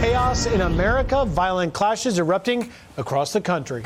Chaos 0.00 0.46
in 0.46 0.60
America, 0.60 1.24
violent 1.24 1.74
clashes 1.74 2.20
erupting 2.20 2.70
across 2.96 3.32
the 3.32 3.40
country. 3.40 3.84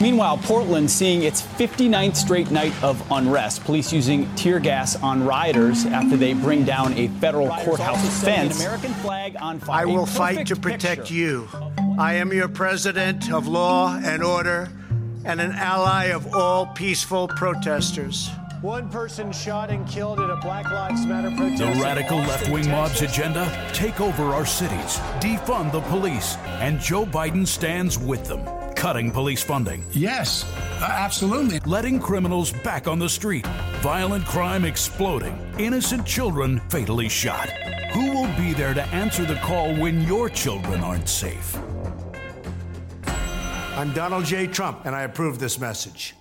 Meanwhile, 0.00 0.38
Portland 0.38 0.90
seeing 0.90 1.22
its 1.22 1.42
59th 1.42 2.16
straight 2.16 2.50
night 2.50 2.72
of 2.82 3.02
unrest. 3.10 3.62
Police 3.64 3.92
using 3.92 4.26
tear 4.36 4.58
gas 4.58 4.96
on 5.02 5.22
rioters 5.22 5.84
after 5.84 6.16
they 6.16 6.32
bring 6.32 6.64
down 6.64 6.94
a 6.94 7.08
federal 7.20 7.48
courthouse 7.48 8.24
fence. 8.24 8.58
American 8.58 8.94
flag 8.94 9.36
on 9.38 9.60
fire. 9.60 9.86
I 9.86 9.90
A 9.90 9.94
will 9.94 10.06
fight 10.06 10.46
to 10.46 10.56
protect 10.56 11.10
you. 11.10 11.46
I 11.98 12.14
am 12.14 12.32
your 12.32 12.48
president 12.48 13.30
of 13.30 13.46
law 13.46 14.00
and 14.02 14.24
order 14.24 14.70
and 15.26 15.42
an 15.42 15.52
ally 15.52 16.06
of 16.06 16.34
all 16.34 16.68
peaceful 16.68 17.28
protesters. 17.28 18.30
One 18.66 18.88
person 18.88 19.30
shot 19.30 19.70
and 19.70 19.86
killed 19.86 20.18
at 20.18 20.28
a 20.28 20.34
Black 20.34 20.64
Lives 20.64 21.06
Matter 21.06 21.30
protest. 21.30 21.62
The 21.62 21.80
radical 21.80 22.18
left 22.18 22.50
wing 22.50 22.68
mob's 22.68 23.00
agenda 23.00 23.46
take 23.72 24.00
over 24.00 24.34
our 24.34 24.44
cities, 24.44 24.98
defund 25.20 25.70
the 25.70 25.82
police, 25.82 26.36
and 26.58 26.80
Joe 26.80 27.06
Biden 27.06 27.46
stands 27.46 27.96
with 27.96 28.24
them, 28.24 28.44
cutting 28.74 29.12
police 29.12 29.40
funding, 29.40 29.84
Yes, 29.92 30.44
uh, 30.80 30.88
absolutely. 30.90 31.60
letting 31.60 32.00
criminals 32.00 32.50
back 32.64 32.88
on 32.88 32.98
the 32.98 33.08
street, 33.08 33.46
violent 33.82 34.24
crime 34.24 34.64
exploding, 34.64 35.38
innocent 35.60 36.04
children 36.04 36.58
fatally 36.68 37.08
shot. 37.08 37.48
Who 37.92 38.10
will 38.10 38.36
be 38.36 38.52
there 38.52 38.74
to 38.74 38.82
answer 38.86 39.24
the 39.24 39.36
call 39.36 39.76
when 39.76 40.02
your 40.02 40.28
children 40.28 40.80
aren't 40.80 41.08
safe? 41.08 41.56
I'm 43.76 43.92
Donald 43.92 44.24
J. 44.24 44.48
Trump, 44.48 44.86
and 44.86 44.96
I 44.96 45.02
approve 45.02 45.38
this 45.38 45.60
message. 45.60 46.16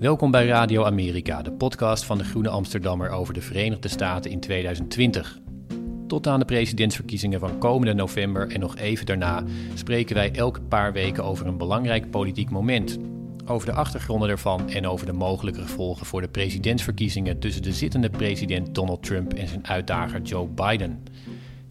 Welkom 0.00 0.30
bij 0.30 0.46
Radio 0.46 0.84
Amerika, 0.84 1.42
de 1.42 1.52
podcast 1.52 2.04
van 2.04 2.18
de 2.18 2.24
Groene 2.24 2.48
Amsterdammer 2.48 3.10
over 3.10 3.34
de 3.34 3.40
Verenigde 3.40 3.88
Staten 3.88 4.30
in 4.30 4.40
2020. 4.40 5.38
Tot 6.06 6.26
aan 6.26 6.38
de 6.38 6.44
presidentsverkiezingen 6.44 7.40
van 7.40 7.58
komende 7.58 7.94
november 7.94 8.50
en 8.50 8.60
nog 8.60 8.76
even 8.76 9.06
daarna 9.06 9.44
spreken 9.74 10.14
wij 10.14 10.32
elke 10.32 10.60
paar 10.60 10.92
weken 10.92 11.24
over 11.24 11.46
een 11.46 11.58
belangrijk 11.58 12.10
politiek 12.10 12.50
moment. 12.50 12.98
Over 13.46 13.66
de 13.66 13.72
achtergronden 13.72 14.28
ervan 14.28 14.68
en 14.70 14.86
over 14.86 15.06
de 15.06 15.12
mogelijke 15.12 15.60
gevolgen 15.60 16.06
voor 16.06 16.20
de 16.20 16.28
presidentsverkiezingen 16.28 17.38
tussen 17.38 17.62
de 17.62 17.72
zittende 17.72 18.10
president 18.10 18.74
Donald 18.74 19.02
Trump 19.02 19.34
en 19.34 19.48
zijn 19.48 19.66
uitdager 19.66 20.22
Joe 20.22 20.48
Biden. 20.48 21.02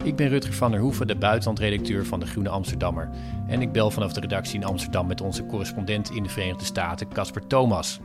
Ik 0.04 0.16
ben 0.16 0.28
Rutger 0.28 0.54
van 0.54 0.70
der 0.70 0.80
Hoeven, 0.80 1.06
de 1.06 1.16
buitenlandredacteur 1.16 2.06
van 2.06 2.20
de 2.20 2.26
Groene 2.26 2.48
Amsterdammer. 2.48 3.10
En 3.48 3.62
ik 3.62 3.72
bel 3.72 3.90
vanaf 3.90 4.12
de 4.12 4.20
redactie 4.20 4.60
in 4.60 4.66
Amsterdam 4.66 5.06
met 5.06 5.20
onze 5.20 5.46
correspondent 5.46 6.10
in 6.10 6.22
de 6.22 6.28
Verenigde 6.28 6.64
Staten, 6.64 7.08
Casper 7.08 7.46
Thomas. 7.46 8.00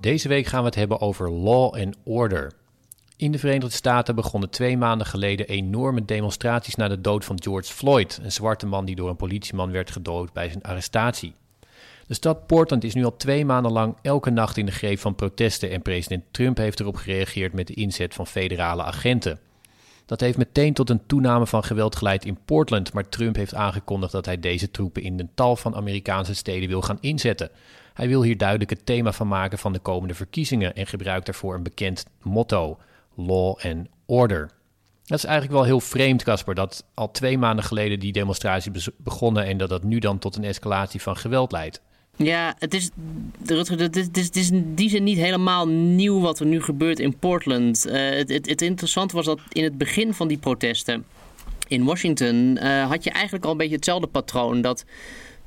Deze 0.00 0.28
week 0.28 0.46
gaan 0.46 0.60
we 0.60 0.66
het 0.66 0.74
hebben 0.74 1.00
over 1.00 1.30
law 1.30 1.74
and 1.74 1.96
order. 2.04 2.52
In 3.16 3.32
de 3.32 3.38
Verenigde 3.38 3.70
Staten 3.70 4.14
begonnen 4.14 4.50
twee 4.50 4.76
maanden 4.76 5.06
geleden 5.06 5.48
enorme 5.48 6.04
demonstraties 6.04 6.74
na 6.74 6.88
de 6.88 7.00
dood 7.00 7.24
van 7.24 7.42
George 7.42 7.72
Floyd, 7.72 8.20
een 8.22 8.32
zwarte 8.32 8.66
man 8.66 8.84
die 8.84 8.96
door 8.96 9.08
een 9.08 9.16
politieman 9.16 9.70
werd 9.70 9.90
gedood 9.90 10.32
bij 10.32 10.48
zijn 10.48 10.62
arrestatie. 10.62 11.34
De 12.06 12.14
stad 12.14 12.46
Portland 12.46 12.84
is 12.84 12.94
nu 12.94 13.04
al 13.04 13.16
twee 13.16 13.44
maanden 13.44 13.72
lang 13.72 13.96
elke 14.02 14.30
nacht 14.30 14.56
in 14.56 14.66
de 14.66 14.72
greep 14.72 14.98
van 14.98 15.14
protesten 15.14 15.70
en 15.70 15.82
president 15.82 16.24
Trump 16.30 16.56
heeft 16.56 16.80
erop 16.80 16.96
gereageerd 16.96 17.52
met 17.52 17.66
de 17.66 17.74
inzet 17.74 18.14
van 18.14 18.26
federale 18.26 18.82
agenten. 18.82 19.38
Dat 20.06 20.20
heeft 20.20 20.38
meteen 20.38 20.74
tot 20.74 20.90
een 20.90 21.06
toename 21.06 21.46
van 21.46 21.64
geweld 21.64 21.96
geleid 21.96 22.24
in 22.24 22.38
Portland, 22.44 22.92
maar 22.92 23.08
Trump 23.08 23.36
heeft 23.36 23.54
aangekondigd 23.54 24.12
dat 24.12 24.26
hij 24.26 24.40
deze 24.40 24.70
troepen 24.70 25.02
in 25.02 25.20
een 25.20 25.30
tal 25.34 25.56
van 25.56 25.74
Amerikaanse 25.74 26.34
steden 26.34 26.68
wil 26.68 26.82
gaan 26.82 26.98
inzetten. 27.00 27.50
Hij 27.96 28.08
wil 28.08 28.22
hier 28.22 28.36
duidelijk 28.36 28.70
het 28.70 28.86
thema 28.86 29.12
van 29.12 29.28
maken 29.28 29.58
van 29.58 29.72
de 29.72 29.78
komende 29.78 30.14
verkiezingen 30.14 30.74
en 30.74 30.86
gebruikt 30.86 31.26
daarvoor 31.26 31.54
een 31.54 31.62
bekend 31.62 32.04
motto: 32.22 32.78
Law 33.14 33.58
and 33.62 33.88
Order. 34.06 34.50
Dat 35.04 35.18
is 35.18 35.24
eigenlijk 35.24 35.54
wel 35.54 35.64
heel 35.64 35.80
vreemd, 35.80 36.22
Casper, 36.22 36.54
dat 36.54 36.84
al 36.94 37.10
twee 37.10 37.38
maanden 37.38 37.64
geleden 37.64 38.00
die 38.00 38.12
demonstratie 38.12 38.72
begonnen 38.96 39.44
en 39.44 39.56
dat 39.58 39.68
dat 39.68 39.82
nu 39.82 39.98
dan 39.98 40.18
tot 40.18 40.36
een 40.36 40.44
escalatie 40.44 41.02
van 41.02 41.16
geweld 41.16 41.52
leidt. 41.52 41.80
Ja, 42.16 42.54
het 42.58 42.74
is, 42.74 42.90
Rutger, 43.46 43.78
het 43.78 44.16
is, 44.16 44.30
is, 44.30 44.50
in 44.50 44.74
die 44.74 44.88
zin 44.88 45.04
niet 45.04 45.18
helemaal 45.18 45.68
nieuw 45.68 46.20
wat 46.20 46.40
er 46.40 46.46
nu 46.46 46.62
gebeurt 46.62 46.98
in 46.98 47.18
Portland. 47.18 47.86
Eh, 47.86 48.16
het, 48.16 48.28
het, 48.28 48.48
het 48.48 48.62
interessante 48.62 49.14
was 49.14 49.24
dat 49.24 49.40
in 49.52 49.64
het 49.64 49.78
begin 49.78 50.14
van 50.14 50.28
die 50.28 50.38
protesten 50.38 51.04
in 51.68 51.84
Washington 51.84 52.56
eh, 52.56 52.88
had 52.88 53.04
je 53.04 53.10
eigenlijk 53.10 53.44
al 53.44 53.50
een 53.50 53.56
beetje 53.56 53.74
hetzelfde 53.74 54.06
patroon. 54.06 54.60
Dat 54.60 54.84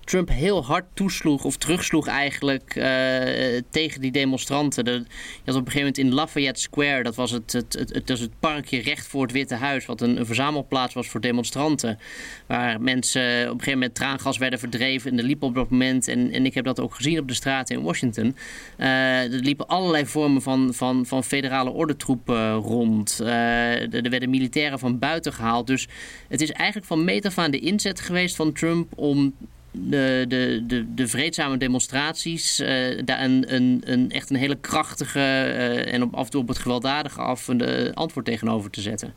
Trump 0.10 0.30
heel 0.30 0.66
hard 0.66 0.86
toesloeg 0.94 1.44
of 1.44 1.58
terugsloeg 1.58 2.08
eigenlijk 2.08 2.76
eh, 2.76 3.62
tegen 3.70 4.02
die 4.02 4.12
demonstranten. 4.12 4.86
De, 4.86 4.92
je 4.92 4.98
had 5.46 5.56
op 5.56 5.66
een 5.66 5.72
gegeven 5.72 5.80
moment 5.80 5.98
in 5.98 6.14
Lafayette 6.14 6.62
Square, 6.62 7.04
dat 7.04 7.16
was 7.16 7.32
het, 7.32 7.52
het, 7.52 7.74
het, 7.74 7.94
het, 7.94 8.08
het 8.08 8.40
parkje 8.40 8.82
recht 8.82 9.08
voor 9.08 9.22
het 9.22 9.32
Witte 9.32 9.56
Huis, 9.56 9.86
wat 9.86 10.02
een, 10.02 10.26
verzamelplaats 10.26 10.94
was 10.94 11.08
voor 11.08 11.22
demonstranten. 11.22 12.00
Waar 12.46 12.82
mensen 12.82 13.22
op 13.22 13.46
een 13.46 13.50
gegeven 13.50 13.72
moment 13.72 13.96
traangas 13.96 14.38
werden 14.38 14.60
verdreven 14.60 15.12
en 15.12 15.18
er 15.18 15.24
liepen 15.24 15.48
op 15.48 15.56
dat 15.56 15.70
moment, 15.70 16.08
en, 16.08 16.32
en 16.32 16.46
ik 16.46 16.54
heb 16.54 16.66
dat 16.66 16.80
ook 16.80 16.96
gezien 16.96 17.20
op 17.20 17.28
de 17.28 17.34
straten 17.34 17.76
in 17.76 17.84
Washington, 17.84 18.36
eh, 18.78 19.34
er 19.34 19.40
liepen 19.40 19.68
allerlei 19.68 20.06
vormen 20.06 20.42
van, 20.42 20.74
van, 20.74 21.06
van 21.06 21.24
federale 21.24 21.70
ordentroepen 21.70 22.54
rond. 22.54 23.20
Eh, 23.20 23.94
er, 23.94 24.04
er 24.04 24.10
werden 24.10 24.30
militairen 24.30 24.80
van 24.80 25.00
buiten 25.00 25.34
gehaald. 25.34 25.68
Dus 25.68 25.88
het 26.28 26.42
is 26.42 26.52
eigenlijk 26.52 26.88
van 26.88 27.04
meet 27.04 27.26
af 27.26 27.38
aan 27.38 27.52
de 27.52 27.60
inzet 27.60 28.00
geweest 28.00 28.36
van 28.36 28.54
Trump 28.54 28.92
om 28.96 29.34
de, 29.72 30.26
de, 30.28 30.86
de, 30.94 31.08
vreedzame 31.08 31.58
demonstraties, 31.58 32.60
eh, 32.60 33.02
daar 33.06 33.22
een, 33.22 33.54
een, 33.54 33.82
een, 33.86 34.12
echt 34.12 34.30
een 34.30 34.36
hele 34.36 34.56
krachtige 34.56 35.20
eh, 35.20 35.94
en 35.94 36.04
op, 36.04 36.16
af 36.16 36.26
en 36.26 36.32
toe 36.32 36.44
het 36.48 36.58
gewelddadige 36.58 37.22
af 37.22 37.48
een 37.48 37.62
eh, 37.62 37.94
antwoord 37.94 38.26
tegenover 38.26 38.70
te 38.70 38.82
zetten. 38.82 39.14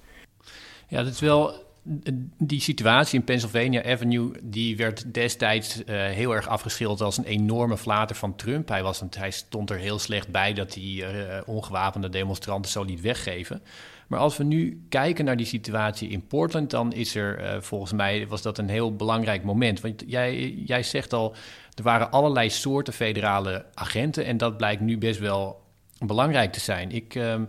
Ja, 0.89 1.03
dat 1.03 1.13
is 1.13 1.21
wel. 1.21 1.71
Die 2.39 2.61
situatie 2.61 3.19
in 3.19 3.25
Pennsylvania 3.25 3.85
Avenue, 3.85 4.31
die 4.43 4.77
werd 4.77 5.15
destijds 5.15 5.83
heel 5.87 6.35
erg 6.35 6.49
afgeschilderd 6.49 7.01
als 7.01 7.19
een 7.19 7.25
enorme 7.25 7.77
flater 7.77 8.17
van 8.17 8.37
Trump. 8.37 8.69
Hij, 8.69 8.83
was, 8.83 9.03
hij 9.11 9.31
stond 9.31 9.71
er 9.71 9.79
heel 9.79 9.99
slecht 9.99 10.29
bij 10.29 10.53
dat 10.53 10.75
hij 10.75 11.05
ongewapende 11.47 12.09
demonstranten 12.09 12.71
zo 12.71 12.83
liet 12.83 13.01
weggeven. 13.01 13.63
Maar 14.13 14.21
als 14.21 14.37
we 14.37 14.45
nu 14.45 14.85
kijken 14.89 15.25
naar 15.25 15.37
die 15.37 15.47
situatie 15.47 16.09
in 16.09 16.27
Portland, 16.27 16.71
dan 16.71 16.93
is 16.93 17.15
er 17.15 17.39
eh, 17.39 17.61
volgens 17.61 17.93
mij 17.93 18.27
was 18.29 18.43
dat 18.43 18.59
een 18.59 18.69
heel 18.69 18.97
belangrijk 18.97 19.45
moment. 19.45 19.81
Want 19.81 20.03
jij, 20.07 20.51
jij 20.51 20.83
zegt 20.83 21.13
al, 21.13 21.35
er 21.75 21.83
waren 21.83 22.11
allerlei 22.11 22.51
soorten 22.51 22.93
federale 22.93 23.65
agenten 23.75 24.25
en 24.25 24.37
dat 24.37 24.57
blijkt 24.57 24.81
nu 24.81 24.99
best 24.99 25.21
wel 25.21 25.62
belangrijk 26.07 26.53
te 26.53 26.61
zijn. 26.61 26.91
Ik, 26.91 27.15
ehm, 27.15 27.45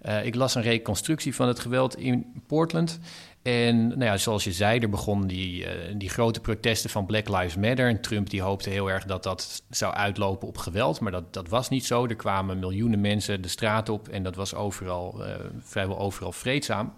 eh, 0.00 0.24
ik 0.24 0.34
las 0.34 0.54
een 0.54 0.62
reconstructie 0.62 1.34
van 1.34 1.48
het 1.48 1.58
geweld 1.58 1.96
in 1.96 2.42
Portland. 2.46 2.98
En 3.42 3.88
nou 3.88 4.04
ja, 4.04 4.16
zoals 4.16 4.44
je 4.44 4.52
zei, 4.52 4.78
er 4.78 4.88
begonnen 4.88 5.28
die, 5.28 5.66
eh, 5.66 5.94
die 5.96 6.08
grote 6.08 6.40
protesten 6.40 6.90
van 6.90 7.06
Black 7.06 7.28
Lives 7.28 7.56
Matter. 7.56 7.88
En 7.88 8.00
Trump 8.00 8.30
die 8.30 8.42
hoopte 8.42 8.70
heel 8.70 8.90
erg 8.90 9.04
dat 9.04 9.22
dat 9.22 9.62
zou 9.70 9.94
uitlopen 9.94 10.48
op 10.48 10.58
geweld. 10.58 11.00
Maar 11.00 11.12
dat, 11.12 11.32
dat 11.32 11.48
was 11.48 11.68
niet 11.68 11.86
zo. 11.86 12.06
Er 12.06 12.16
kwamen 12.16 12.58
miljoenen 12.58 13.00
mensen 13.00 13.42
de 13.42 13.48
straat 13.48 13.88
op 13.88 14.08
en 14.08 14.22
dat 14.22 14.36
was 14.36 14.54
overal, 14.54 15.24
eh, 15.24 15.34
vrijwel 15.60 15.98
overal 15.98 16.32
vreedzaam. 16.32 16.92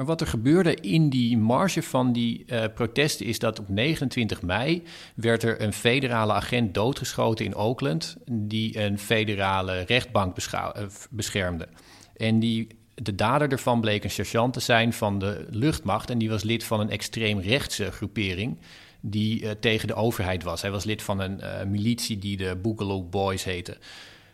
Maar 0.00 0.08
wat 0.08 0.20
er 0.20 0.26
gebeurde 0.26 0.74
in 0.74 1.08
die 1.08 1.38
marge 1.38 1.82
van 1.82 2.12
die 2.12 2.44
eh, 2.46 2.64
protesten 2.74 3.26
is 3.26 3.38
dat 3.38 3.58
op 3.58 3.68
29 3.68 4.42
mei 4.42 4.82
werd 5.14 5.42
er 5.42 5.62
een 5.62 5.72
federale 5.72 6.32
agent 6.32 6.74
doodgeschoten 6.74 7.44
in 7.44 7.54
Oakland 7.54 8.16
die 8.30 8.80
een 8.80 8.98
federale 8.98 9.80
rechtbank 9.80 10.36
eh, 10.36 10.68
beschermde. 11.10 11.68
En 12.16 12.38
die 12.38 12.66
de 12.94 13.14
dader 13.14 13.52
ervan 13.52 13.80
bleek 13.80 14.04
een 14.04 14.10
sergeant 14.10 14.52
te 14.52 14.60
zijn 14.60 14.92
van 14.92 15.18
de 15.18 15.46
luchtmacht. 15.50 16.10
En 16.10 16.18
die 16.18 16.30
was 16.30 16.42
lid 16.42 16.64
van 16.64 16.80
een 16.80 16.90
extreemrechtse 16.90 17.90
groepering 17.92 18.58
die 19.00 19.58
tegen 19.58 19.88
de 19.88 19.94
overheid 19.94 20.42
was. 20.42 20.62
Hij 20.62 20.70
was 20.70 20.84
lid 20.84 21.02
van 21.02 21.20
een 21.20 21.40
militie 21.70 22.18
die 22.18 22.36
de 22.36 22.56
Boogaloo 22.62 23.02
Boys 23.02 23.44
heette. 23.44 23.76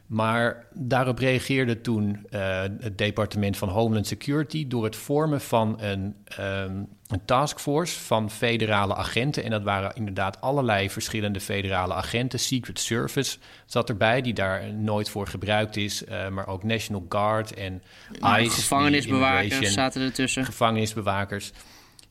Maar 0.07 0.67
daarop 0.73 1.19
reageerde 1.19 1.81
toen 1.81 2.27
uh, 2.31 2.63
het 2.81 2.99
departement 2.99 3.57
van 3.57 3.69
Homeland 3.69 4.07
Security 4.07 4.69
door 4.69 4.85
het 4.85 4.97
vormen 4.97 5.41
van 5.41 5.81
een, 5.81 6.15
um, 6.41 6.89
een 7.07 7.25
taskforce 7.25 8.01
van 8.01 8.31
federale 8.31 8.95
agenten. 8.95 9.45
En 9.45 9.51
dat 9.51 9.63
waren 9.63 9.95
inderdaad 9.95 10.41
allerlei 10.41 10.91
verschillende 10.91 11.41
federale 11.41 11.95
agenten. 11.95 12.39
Secret 12.39 12.81
Service 12.81 13.39
zat 13.65 13.89
erbij, 13.89 14.21
die 14.21 14.35
daar 14.35 14.75
nooit 14.75 15.09
voor 15.09 15.27
gebruikt 15.27 15.77
is. 15.77 16.03
Uh, 16.03 16.29
maar 16.29 16.47
ook 16.47 16.63
National 16.63 17.07
Guard 17.09 17.55
en 17.55 17.83
ICE. 18.13 18.51
Gevangenisbewakers 18.51 19.73
zaten 19.73 20.03
ertussen. 20.03 20.45
Gevangenisbewakers. 20.45 21.53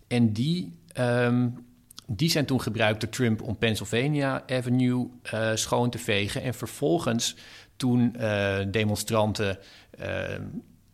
En 0.07 0.33
die 0.33 0.73
um, 0.99 1.65
die 2.07 2.29
zijn 2.29 2.45
toen 2.45 2.61
gebruikt 2.61 3.01
door 3.01 3.09
Trump 3.09 3.41
om 3.41 3.57
Pennsylvania 3.57 4.43
Avenue 4.47 5.07
uh, 5.33 5.49
schoon 5.53 5.89
te 5.89 5.97
vegen. 5.97 6.41
En 6.41 6.53
vervolgens 6.53 7.35
toen 7.75 8.15
uh, 8.19 8.57
demonstranten 8.67 9.57
uh, 9.99 10.07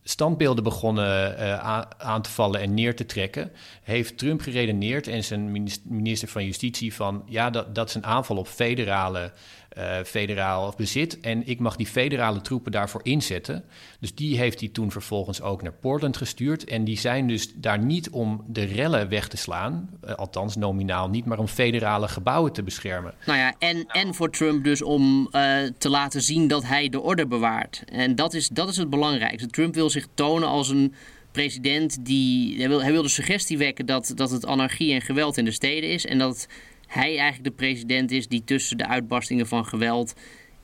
standbeelden 0.04 0.64
begonnen 0.64 1.40
uh, 1.40 1.82
aan 1.98 2.22
te 2.22 2.30
vallen 2.30 2.62
en 2.62 2.74
neer 2.74 2.96
te 2.96 3.06
trekken, 3.06 3.52
heeft 3.84 4.18
Trump 4.18 4.42
geredeneerd 4.42 5.08
en 5.08 5.24
zijn 5.24 5.52
minister 5.84 6.28
van 6.28 6.46
Justitie 6.46 6.94
van 6.94 7.24
ja, 7.26 7.50
dat, 7.50 7.76
dat 7.76 7.90
is 7.90 7.96
een 7.96 8.06
aanval 8.06 8.38
op 8.38 8.48
federale 8.48 9.32
uh, 9.78 9.98
federaal 10.06 10.74
bezit. 10.78 11.20
En 11.20 11.48
ik 11.48 11.60
mag 11.60 11.76
die 11.76 11.86
federale 11.86 12.42
troepen 12.42 12.72
daarvoor 12.72 13.02
inzetten. 13.04 13.64
Dus 14.00 14.16
die 14.16 14.38
heeft 14.38 14.60
hij 14.60 14.70
toen 14.70 14.92
vervolgens 14.92 15.42
ook 15.42 15.62
naar 15.62 15.74
Portland 15.74 16.18
gestuurd. 16.18 16.64
En 16.64 16.84
die 16.84 17.00
zijn 17.00 17.28
dus 17.28 17.54
daar 17.56 17.80
niet 17.80 18.10
om 18.10 18.44
de 18.48 18.64
rellen 18.64 19.10
weg 19.10 19.28
te 19.28 19.38
slaan, 19.38 19.90
uh, 20.06 20.14
althans 20.14 20.56
nominaal 20.56 21.10
niet, 21.10 21.26
maar 21.26 21.40
om 21.40 21.48
federale 21.48 22.08
gebouwen 22.08 22.54
te 22.54 22.64
beschermen. 22.64 23.14
Nou 23.26 23.40
ja, 23.40 23.54
en, 23.60 23.86
en 23.88 24.14
voor 24.14 24.32
Trump 24.32 24.64
dus 24.64 24.82
om 24.82 25.30
uh, 25.32 25.58
te 25.78 25.90
laten 25.90 26.22
zien 26.22 26.48
dat 26.48 26.64
hij 26.64 26.90
de 26.90 27.02
orde 27.02 27.28
bewaart. 27.28 27.84
En 27.86 28.16
dat 28.16 28.34
is, 28.34 28.48
dat 28.48 28.70
is 28.70 28.78
het 28.78 28.90
belangrijkste. 28.90 29.50
Trump 29.50 29.76
wil 29.76 29.90
zich 29.90 30.08
tonen 30.14 30.48
als 30.48 30.70
een 30.70 30.94
president 31.32 32.06
die. 32.06 32.58
Hij 32.58 32.68
wil, 32.68 32.82
hij 32.82 32.92
wil 32.92 33.02
de 33.02 33.10
suggestie 33.10 33.58
wekken 33.58 33.86
dat, 33.86 34.12
dat 34.16 34.32
het 34.32 34.46
anarchie 34.46 34.94
en 34.94 35.02
geweld 35.02 35.38
in 35.38 35.46
de 35.46 35.52
steden 35.52 35.90
is. 35.90 36.06
En 36.06 36.18
dat 36.18 36.48
hij 36.92 37.18
eigenlijk 37.18 37.44
de 37.44 37.52
president 37.52 38.12
is 38.12 38.28
die 38.28 38.44
tussen 38.44 38.78
de 38.78 38.88
uitbarstingen 38.88 39.48
van 39.48 39.66
geweld 39.66 40.14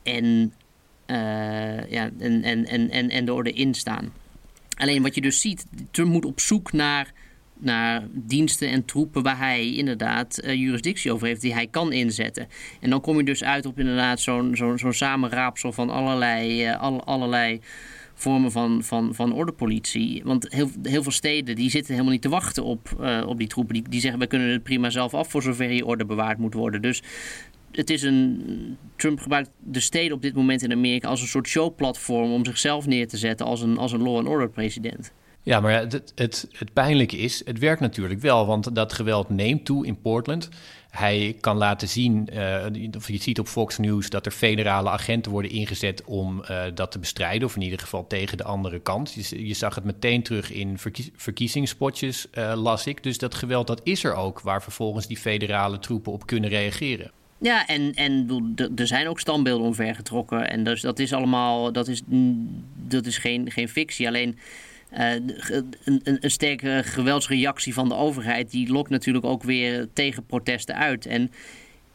en, 0.02 0.52
uh, 1.06 1.90
ja, 1.90 2.10
en, 2.18 2.42
en, 2.42 2.66
en, 2.90 3.10
en, 3.10 3.24
de 3.24 3.34
orde 3.34 3.52
instaan. 3.52 4.12
Alleen 4.76 5.02
wat 5.02 5.14
je 5.14 5.20
dus 5.20 5.40
ziet, 5.40 5.66
Trump 5.90 6.10
moet 6.10 6.24
op 6.24 6.40
zoek 6.40 6.72
naar, 6.72 7.12
naar 7.58 8.06
diensten 8.10 8.68
en 8.68 8.84
troepen 8.84 9.22
waar 9.22 9.38
hij 9.38 9.74
inderdaad 9.74 10.40
uh, 10.44 10.54
jurisdictie 10.54 11.12
over 11.12 11.26
heeft, 11.26 11.40
die 11.40 11.54
hij 11.54 11.66
kan 11.66 11.92
inzetten. 11.92 12.48
En 12.80 12.90
dan 12.90 13.00
kom 13.00 13.16
je 13.16 13.24
dus 13.24 13.44
uit 13.44 13.66
op 13.66 13.78
inderdaad 13.78 14.20
zo'n 14.20 14.56
zo'n 14.76 14.92
samenraapsel 14.92 15.72
van 15.72 15.90
allerlei, 15.90 16.68
all, 16.70 16.98
allerlei 16.98 17.60
vormen 18.20 18.52
van, 18.52 18.84
van, 18.84 19.14
van 19.14 19.32
ordepolitie. 19.32 20.22
Want 20.24 20.46
heel, 20.52 20.70
heel 20.82 21.02
veel 21.02 21.12
steden 21.12 21.56
die 21.56 21.70
zitten 21.70 21.92
helemaal 21.92 22.12
niet 22.12 22.22
te 22.22 22.28
wachten 22.28 22.64
op, 22.64 22.96
uh, 23.00 23.24
op 23.26 23.38
die 23.38 23.46
troepen. 23.46 23.74
Die, 23.74 23.88
die 23.88 24.00
zeggen, 24.00 24.18
wij 24.18 24.28
kunnen 24.28 24.48
het 24.48 24.62
prima 24.62 24.90
zelf 24.90 25.14
af 25.14 25.30
voor 25.30 25.42
zover 25.42 25.72
je 25.72 25.86
orde 25.86 26.04
bewaard 26.04 26.38
moet 26.38 26.54
worden. 26.54 26.82
Dus 26.82 27.02
het 27.72 27.90
is 27.90 28.02
een. 28.02 28.76
Trump 28.96 29.20
gebruikt 29.20 29.50
de 29.58 29.80
steden 29.80 30.16
op 30.16 30.22
dit 30.22 30.34
moment 30.34 30.62
in 30.62 30.72
Amerika 30.72 31.08
als 31.08 31.20
een 31.20 31.26
soort 31.26 31.48
showplatform 31.48 32.32
om 32.32 32.44
zichzelf 32.44 32.86
neer 32.86 33.08
te 33.08 33.16
zetten 33.16 33.46
als 33.46 33.60
een, 33.60 33.78
als 33.78 33.92
een 33.92 34.02
law 34.02 34.16
and 34.16 34.28
order 34.28 34.48
president. 34.48 35.12
Ja, 35.48 35.60
maar 35.60 35.72
het, 35.72 36.12
het, 36.14 36.48
het 36.52 36.72
pijnlijke 36.72 37.18
is, 37.18 37.42
het 37.44 37.58
werkt 37.58 37.80
natuurlijk 37.80 38.20
wel, 38.20 38.46
want 38.46 38.74
dat 38.74 38.92
geweld 38.92 39.28
neemt 39.28 39.64
toe 39.64 39.86
in 39.86 40.00
Portland. 40.00 40.48
Hij 40.90 41.36
kan 41.40 41.56
laten 41.56 41.88
zien, 41.88 42.28
uh, 42.32 42.96
of 42.96 43.08
je 43.08 43.22
ziet 43.22 43.38
op 43.38 43.46
Fox 43.46 43.78
News, 43.78 44.10
dat 44.10 44.26
er 44.26 44.32
federale 44.32 44.88
agenten 44.88 45.32
worden 45.32 45.50
ingezet 45.50 46.04
om 46.04 46.42
uh, 46.50 46.62
dat 46.74 46.90
te 46.90 46.98
bestrijden, 46.98 47.48
of 47.48 47.56
in 47.56 47.62
ieder 47.62 47.78
geval 47.78 48.06
tegen 48.06 48.36
de 48.36 48.44
andere 48.44 48.78
kant. 48.80 49.30
Je, 49.30 49.54
zag 49.54 49.74
het 49.74 49.84
meteen 49.84 50.22
terug 50.22 50.52
in 50.52 50.78
verkiezingspotjes, 51.16 52.26
uh, 52.34 52.52
las 52.56 52.86
ik. 52.86 53.02
Dus 53.02 53.18
dat 53.18 53.34
geweld, 53.34 53.66
dat 53.66 53.80
is 53.84 54.04
er 54.04 54.14
ook, 54.14 54.40
waar 54.40 54.62
vervolgens 54.62 55.06
die 55.06 55.16
federale 55.16 55.78
troepen 55.78 56.12
op 56.12 56.26
kunnen 56.26 56.50
reageren. 56.50 57.10
Ja, 57.38 57.66
en, 57.66 57.94
en 57.94 58.26
er 58.76 58.86
zijn 58.86 59.08
ook 59.08 59.20
standbeelden 59.20 59.66
omvergetrokken. 59.66 60.50
En 60.50 60.64
dus 60.64 60.80
dat 60.80 60.98
is 60.98 61.12
allemaal, 61.12 61.72
dat 61.72 61.88
is, 61.88 62.02
dat 62.74 63.06
is 63.06 63.18
geen, 63.18 63.50
geen 63.50 63.68
fictie. 63.68 64.06
Alleen 64.06 64.38
een, 64.90 65.34
een, 65.84 66.18
een, 66.20 66.30
sterke 66.30 66.82
geweldsreactie 66.84 67.74
van 67.74 67.88
de 67.88 67.94
overheid, 67.94 68.50
die 68.50 68.72
lokt 68.72 68.90
natuurlijk 68.90 69.24
ook 69.24 69.42
weer 69.42 69.88
tegen 69.92 70.26
protesten 70.26 70.74
uit. 70.74 71.06
En 71.06 71.30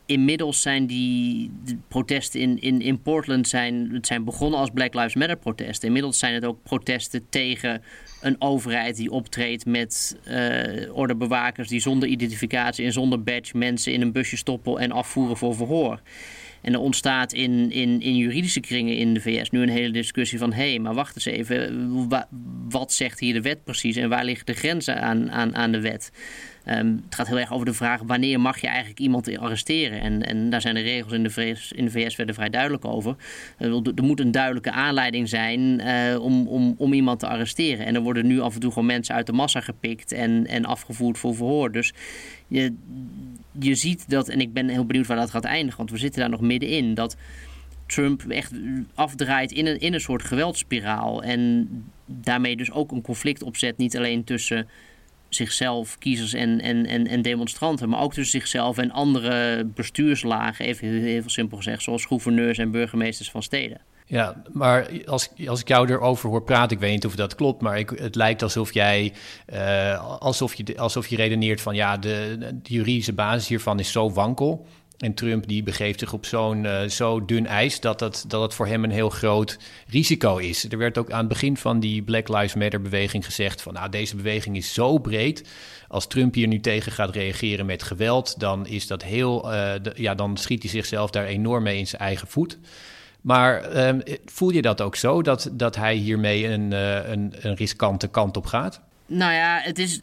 inmiddels 0.06 0.62
zijn 0.62 0.86
die 0.86 1.52
protesten 1.88 2.40
in, 2.40 2.62
in, 2.62 2.82
in 2.82 3.02
Portland 3.02 3.48
zijn, 3.48 3.90
het 3.94 4.08
zijn 4.08 4.24
begonnen 4.24 4.60
als 4.60 4.70
Black 4.70 4.94
Lives 4.94 5.16
Matter 5.16 5.38
protesten. 5.38 5.88
Inmiddels 5.88 6.20
zijn 6.20 6.34
het 6.34 6.46
ook 6.46 6.64
protesten 6.64 7.26
tegen 7.30 7.84
een 8.22 8.36
overheid 8.42 8.96
die 8.96 9.12
optreedt 9.12 9.66
met 9.66 10.18
uh, 10.28 10.96
ordebewakers 10.96 11.68
die 11.68 11.80
zonder 11.80 12.10
identificatie 12.10 12.86
en 12.86 12.94
zonder 12.94 13.24
badge 13.24 13.58
mensen 13.58 13.94
in 13.94 14.02
een 14.02 14.12
busje 14.12 14.38
stoppen 14.38 14.78
en 14.78 14.92
afvoeren 14.92 15.38
voor 15.38 15.56
verhoor. 15.56 16.02
En 16.64 16.74
er 16.74 16.80
ontstaat 16.80 17.34
in, 17.34 17.72
in, 17.72 18.02
in 18.02 18.16
juridische 18.16 18.60
kringen 18.60 18.98
in 18.98 19.14
de 19.14 19.22
VS 19.22 19.50
nu 19.50 19.62
een 19.62 19.70
hele 19.70 19.92
discussie 19.92 20.40
van... 20.40 20.54
hé, 20.54 20.70
hey, 20.70 20.80
maar 20.80 20.94
wacht 20.94 21.16
eens 21.16 21.26
even, 21.26 22.10
wat 22.70 22.94
zegt 22.94 23.20
hier 23.20 23.34
de 23.34 23.42
wet 23.42 23.64
precies... 23.64 23.96
en 23.96 24.10
waar 24.10 24.26
liggen 24.26 24.46
de 24.46 24.54
grenzen 24.54 25.02
aan, 25.02 25.32
aan, 25.32 25.56
aan 25.56 25.72
de 25.72 25.82
wet? 25.82 26.12
Um, 26.66 27.02
het 27.06 27.16
gaat 27.16 27.28
heel 27.28 27.40
erg 27.40 27.54
over 27.54 27.66
de 27.66 27.74
vraag 27.74 28.02
wanneer 28.06 28.40
mag 28.40 28.62
je 28.62 28.68
eigenlijk 28.68 29.00
iemand 29.00 29.38
arresteren. 29.38 30.02
En, 30.02 30.24
en 30.24 30.50
daar 30.50 30.62
zijn 30.62 30.76
de 30.76 30.82
regels 30.82 31.14
in 31.14 31.24
de 31.24 31.30
VS, 31.30 31.72
in 31.72 31.86
de 31.86 31.92
VS 31.92 32.16
verder 32.16 32.36
vrij 32.36 32.50
duidelijk 32.50 32.86
over. 32.86 33.16
Uh, 33.60 33.80
er 33.96 34.04
moet 34.04 34.20
een 34.20 34.32
duidelijke 34.32 34.72
aanleiding 34.72 35.30
zijn 35.30 35.60
uh, 35.60 36.24
om, 36.24 36.48
om, 36.48 36.76
om 36.78 36.94
iemand 36.94 37.20
te 37.20 37.28
arresteren. 37.28 37.86
En 37.86 37.96
er 37.96 38.02
worden 38.02 38.28
nu 38.28 38.40
af 38.40 38.54
en 38.54 38.60
toe 38.60 38.72
gewoon 38.72 38.86
mensen 38.86 39.16
uit 39.16 39.26
de 39.26 39.34
massa 39.34 39.62
gepikt 39.62 40.12
en, 40.12 40.48
en 40.48 40.66
afgevoerd 40.66 41.18
voor 41.18 41.36
verhoor. 41.36 41.72
Dus 41.72 41.94
je, 42.48 42.74
je 43.60 43.76
ziet 43.76 44.10
dat, 44.10 44.30
en 44.30 44.40
ik 44.40 44.54
ben 44.54 44.68
heel 44.68 44.86
benieuwd 44.86 45.08
waar 45.08 45.18
dat 45.18 45.32
gaat 45.32 45.44
eindigen, 45.44 45.78
want 45.78 45.92
we 45.92 45.98
zitten 45.98 46.20
daar 46.22 46.30
nog 46.30 46.42
middenin, 46.42 46.94
dat 46.94 47.18
Trump 47.86 48.24
echt 48.30 48.52
afdraait 48.94 49.52
in 49.52 49.66
een, 49.66 49.80
in 49.80 49.94
een 49.94 50.02
soort 50.02 50.24
geweldspiraal. 50.24 51.24
En 51.24 51.68
daarmee 52.06 52.56
dus 52.56 52.72
ook 52.72 52.92
een 52.92 53.02
conflict 53.02 53.44
opzet, 53.44 53.78
niet 53.78 53.98
alleen 53.98 54.24
tussen 54.24 54.68
zichzelf, 55.36 55.98
kiezers 55.98 56.34
en, 56.34 56.62
en, 56.62 56.86
en, 56.86 57.08
en 57.08 57.22
demonstranten, 57.22 57.90
maar 57.90 58.02
ook 58.02 58.14
tussen 58.14 58.40
zichzelf 58.40 58.78
en 58.78 58.92
andere 58.92 59.66
bestuurslagen, 59.66 60.66
even 60.66 60.88
heel, 60.88 61.22
simpel 61.26 61.58
gezegd, 61.58 61.84
zoals 61.84 62.06
gouverneurs 62.06 62.58
en 62.58 62.72
burgemeesters 62.72 63.32
van 63.32 63.44
steden. 63.44 63.82
Ja, 64.06 64.44
maar 64.52 64.90
als, 65.06 65.30
als 65.48 65.62
ik 65.62 65.68
jou 65.68 65.90
erover 65.90 66.30
hoor 66.30 66.44
praten, 66.44 66.76
ik 66.76 66.82
weet 66.82 66.92
niet 66.92 67.06
of 67.06 67.16
dat 67.16 67.36
klopt, 67.36 67.62
maar 67.62 67.80
ik, 67.80 67.90
het 67.90 68.16
lijkt 68.16 68.42
alsof 68.42 68.74
jij, 68.74 69.14
uh, 69.54 70.20
alsof, 70.20 70.54
je, 70.54 70.78
alsof 70.78 71.08
je 71.08 71.16
redeneert 71.16 71.62
van 71.62 71.76
ja, 71.76 71.98
de, 71.98 72.38
de 72.40 72.74
juridische 72.74 73.14
basis 73.14 73.48
hiervan 73.48 73.80
is 73.80 73.92
zo 73.92 74.12
wankel. 74.12 74.66
En 74.98 75.14
Trump 75.14 75.48
die 75.48 75.64
begeeft 75.64 76.00
zich 76.00 76.14
op 76.14 76.26
zo'n 76.26 76.64
uh, 76.64 76.82
zo 76.82 77.26
dun 77.26 77.46
ijs 77.46 77.80
dat 77.80 78.00
het, 78.00 78.26
dat 78.28 78.42
het 78.42 78.54
voor 78.54 78.68
hem 78.68 78.84
een 78.84 78.92
heel 78.92 79.10
groot 79.10 79.58
risico 79.88 80.38
is. 80.38 80.72
Er 80.72 80.78
werd 80.78 80.98
ook 80.98 81.12
aan 81.12 81.20
het 81.20 81.28
begin 81.28 81.58
van 81.58 81.80
die 81.80 82.02
Black 82.02 82.28
Lives 82.28 82.54
Matter 82.54 82.82
beweging 82.82 83.26
gezegd 83.26 83.62
van 83.62 83.74
nou 83.74 83.90
deze 83.90 84.16
beweging 84.16 84.58
is 84.58 84.74
zo 84.74 84.98
breed. 84.98 85.50
Als 85.88 86.08
Trump 86.08 86.34
hier 86.34 86.48
nu 86.48 86.60
tegen 86.60 86.92
gaat 86.92 87.16
reageren 87.16 87.66
met 87.66 87.84
geweld, 87.84 88.40
dan 88.40 88.68
is 88.68 88.88
dat 88.88 89.04
heel, 89.04 89.42
de, 89.42 89.92
ja 89.96 90.16
dan 90.16 90.38
schiet 90.38 90.62
hij 90.62 90.72
zichzelf 90.72 91.10
daar 91.10 91.26
enorm 91.26 91.64
mee 91.64 91.78
in 91.78 91.88
zijn 91.88 92.02
eigen 92.02 92.28
voet. 92.28 92.58
Maar 93.24 93.78
um, 93.88 94.02
voel 94.26 94.50
je 94.50 94.62
dat 94.62 94.82
ook 94.82 94.96
zo, 94.96 95.22
dat, 95.22 95.50
dat 95.54 95.76
hij 95.76 95.96
hiermee 95.96 96.48
een, 96.48 96.72
uh, 96.72 97.10
een, 97.10 97.34
een 97.42 97.56
riskante 97.56 98.08
kant 98.08 98.38
op 98.38 98.46
gaat? 98.46 98.82
Nou 99.06 99.34
ja, 99.34 99.60
het 99.64 99.80
is 99.80 100.02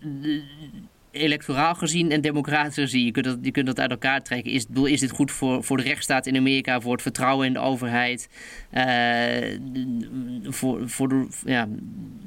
electoraal 1.10 1.74
gezien 1.74 2.10
en 2.10 2.20
democratisch 2.20 2.74
gezien. 2.74 3.04
Je 3.04 3.10
kunt 3.10 3.24
dat, 3.24 3.38
je 3.42 3.50
kunt 3.50 3.66
dat 3.66 3.80
uit 3.80 3.90
elkaar 3.90 4.22
trekken. 4.22 4.52
Is, 4.52 4.66
is 4.84 5.00
dit 5.00 5.10
goed 5.10 5.30
voor, 5.30 5.64
voor 5.64 5.76
de 5.76 5.82
rechtsstaat 5.82 6.26
in 6.26 6.36
Amerika, 6.36 6.80
voor 6.80 6.92
het 6.92 7.02
vertrouwen 7.02 7.46
in 7.46 7.52
de 7.52 7.58
overheid, 7.58 8.28
uh, 8.74 9.58
voor, 10.42 10.88
voor, 10.88 11.08
de, 11.08 11.28
ja, 11.44 11.68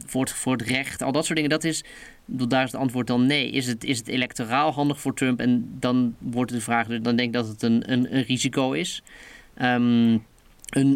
voor, 0.06 0.22
het, 0.22 0.32
voor 0.32 0.52
het 0.54 0.62
recht, 0.62 1.04
al 1.04 1.12
dat 1.12 1.24
soort 1.24 1.36
dingen. 1.36 1.52
Dat 1.52 1.64
is, 1.64 1.84
daar 2.26 2.64
is 2.64 2.72
het 2.72 2.82
antwoord 2.82 3.08
dan 3.08 3.26
nee. 3.26 3.52
Is 3.52 3.68
het, 3.68 3.84
is 3.84 3.98
het 3.98 4.08
electoraal 4.08 4.72
handig 4.72 5.00
voor 5.00 5.16
Trump? 5.16 5.40
En 5.40 5.76
dan 5.80 6.16
wordt 6.20 6.52
de 6.52 6.62
vraag, 6.62 6.88
dan 6.88 7.02
denk 7.02 7.20
ik 7.20 7.34
dat 7.34 7.48
het 7.48 7.62
een, 7.62 7.92
een, 7.92 8.16
een 8.16 8.24
risico 8.24 8.72
is. 8.72 9.04
Um, 9.62 10.26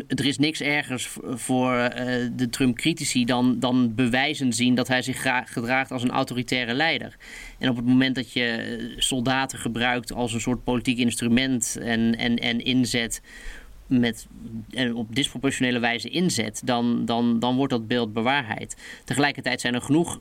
er 0.07 0.25
is 0.25 0.37
niks 0.37 0.61
ergers 0.61 1.17
voor 1.23 1.73
uh, 1.73 1.89
de 2.35 2.49
Trump-critici 2.49 3.25
dan, 3.25 3.59
dan 3.59 3.95
bewijzen 3.95 4.53
zien 4.53 4.75
dat 4.75 4.87
hij 4.87 5.01
zich 5.01 5.25
gedraagt 5.45 5.91
als 5.91 6.03
een 6.03 6.11
autoritaire 6.11 6.73
leider. 6.73 7.17
En 7.59 7.69
op 7.69 7.75
het 7.75 7.85
moment 7.85 8.15
dat 8.15 8.31
je 8.31 8.45
eh, 8.45 8.95
soldaten 8.97 9.59
gebruikt 9.59 10.13
als 10.13 10.33
een 10.33 10.41
soort 10.41 10.63
politiek 10.63 10.97
instrument 10.97 11.77
en, 11.81 12.17
en, 12.17 12.35
en 12.35 12.59
inzet 12.59 13.21
met, 13.87 14.27
op 14.93 15.15
disproportionele 15.15 15.79
wijze 15.79 16.09
inzet, 16.09 16.61
dan, 16.65 17.05
dan, 17.05 17.39
dan 17.39 17.55
wordt 17.55 17.71
dat 17.71 17.87
beeld 17.87 18.13
bewaarheid. 18.13 18.77
Tegelijkertijd 19.03 19.61
zijn 19.61 19.73
er 19.73 19.81
genoeg 19.81 20.19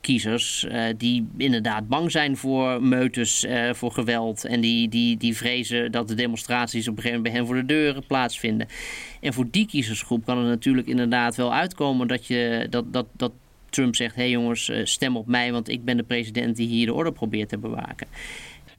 kiezers 0.00 0.64
uh, 0.64 0.84
die 0.96 1.28
inderdaad 1.36 1.88
bang 1.88 2.10
zijn 2.10 2.36
voor 2.36 2.82
meutes, 2.82 3.44
uh, 3.44 3.72
voor 3.72 3.92
geweld. 3.92 4.44
En 4.44 4.60
die, 4.60 4.88
die, 4.88 5.16
die 5.16 5.36
vrezen 5.36 5.92
dat 5.92 6.08
de 6.08 6.14
demonstraties 6.14 6.88
op 6.88 6.96
een 6.96 7.02
gegeven 7.02 7.22
moment 7.22 7.32
bij 7.32 7.32
hen 7.32 7.46
voor 7.46 7.66
de 7.66 7.74
deuren 7.74 8.06
plaatsvinden. 8.06 8.68
En 9.20 9.32
voor 9.32 9.46
die 9.50 9.66
kiezersgroep 9.66 10.24
kan 10.24 10.38
het 10.38 10.46
natuurlijk 10.46 10.86
inderdaad 10.86 11.36
wel 11.36 11.54
uitkomen 11.54 12.08
dat, 12.08 12.26
je, 12.26 12.66
dat, 12.70 12.92
dat, 12.92 13.06
dat 13.12 13.32
Trump 13.70 13.96
zegt: 13.96 14.14
hé 14.14 14.22
hey 14.22 14.30
jongens, 14.30 14.68
eh, 14.68 14.84
stem 14.84 15.16
op 15.16 15.26
mij, 15.26 15.52
want 15.52 15.68
ik 15.68 15.84
ben 15.84 15.96
de 15.96 16.02
president 16.02 16.56
die 16.56 16.68
hier 16.68 16.86
de 16.86 16.94
orde 16.94 17.12
probeert 17.12 17.48
te 17.48 17.58
bewaken. 17.58 18.06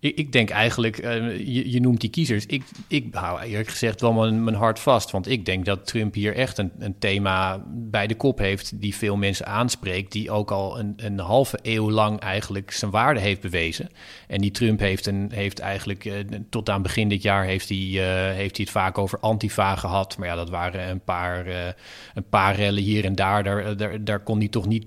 Ik, 0.02 0.16
ik 0.18 0.32
denk 0.32 0.50
eigenlijk, 0.50 1.04
uh, 1.04 1.38
je, 1.72 1.80
noemt 1.82 2.02
die 2.02 2.10
kiezers. 2.10 2.46
Ik, 2.46 2.64
ik 2.88 3.14
hou 3.14 3.42
eerlijk 3.42 3.70
gezegd 3.70 4.02
wel 4.02 4.14
mijn, 4.14 4.56
hart 4.56 4.80
vast. 4.80 5.12
Want 5.12 5.30
ik 5.30 5.46
denk 5.46 5.66
dat 5.66 5.88
Trump 5.88 6.14
hier 6.14 6.36
echt 6.36 6.58
een, 6.58 6.72
een 6.80 7.00
thema 7.00 7.64
bij 7.68 8.08
de 8.08 8.16
kop 8.16 8.38
heeft 8.38 8.82
die 8.82 8.96
veel 8.96 9.16
mensen 9.16 9.46
aanspreekt. 9.46 10.12
Die 10.12 10.32
ook 10.32 10.52
al 10.52 10.80
een, 10.80 10.94
een 10.96 11.20
halve 11.20 11.60
eeuw 11.62 11.90
lang 11.90 12.20
eigenlijk 12.20 12.72
zijn 12.72 12.92
waarde 12.92 13.20
heeft 13.20 13.42
bewezen. 13.42 13.90
En 14.28 14.42
die 14.42 14.52
Trump 14.52 14.80
heeft, 14.80 15.06
een, 15.06 15.32
heeft 15.34 15.60
eigenlijk 15.60 16.06
uh, 16.06 16.14
tot 16.50 16.70
aan 16.70 16.82
begin 16.82 17.10
dit 17.10 17.22
jaar 17.22 17.46
heeft 17.46 17.70
hij, 17.70 17.78
uh, 17.78 18.04
heeft 18.36 18.58
hij 18.58 18.66
het 18.66 18.70
vaak 18.70 18.98
over 18.98 19.20
antifa 19.20 19.76
gehad. 19.76 20.18
Maar 20.18 20.28
ja, 20.28 20.36
dat 20.36 20.50
waren 20.50 20.90
een 20.90 21.04
paar, 21.04 21.48
een 22.14 22.30
paar 22.30 22.56
rellen 22.56 22.84
hier 22.84 23.06
en 23.06 23.16
daar. 23.16 23.44
Daar, 23.44 23.78
daar, 23.78 24.04
daar 24.04 24.20
kon 24.20 24.40
hij 24.40 24.48
toch 24.48 24.68
niet 24.68 24.86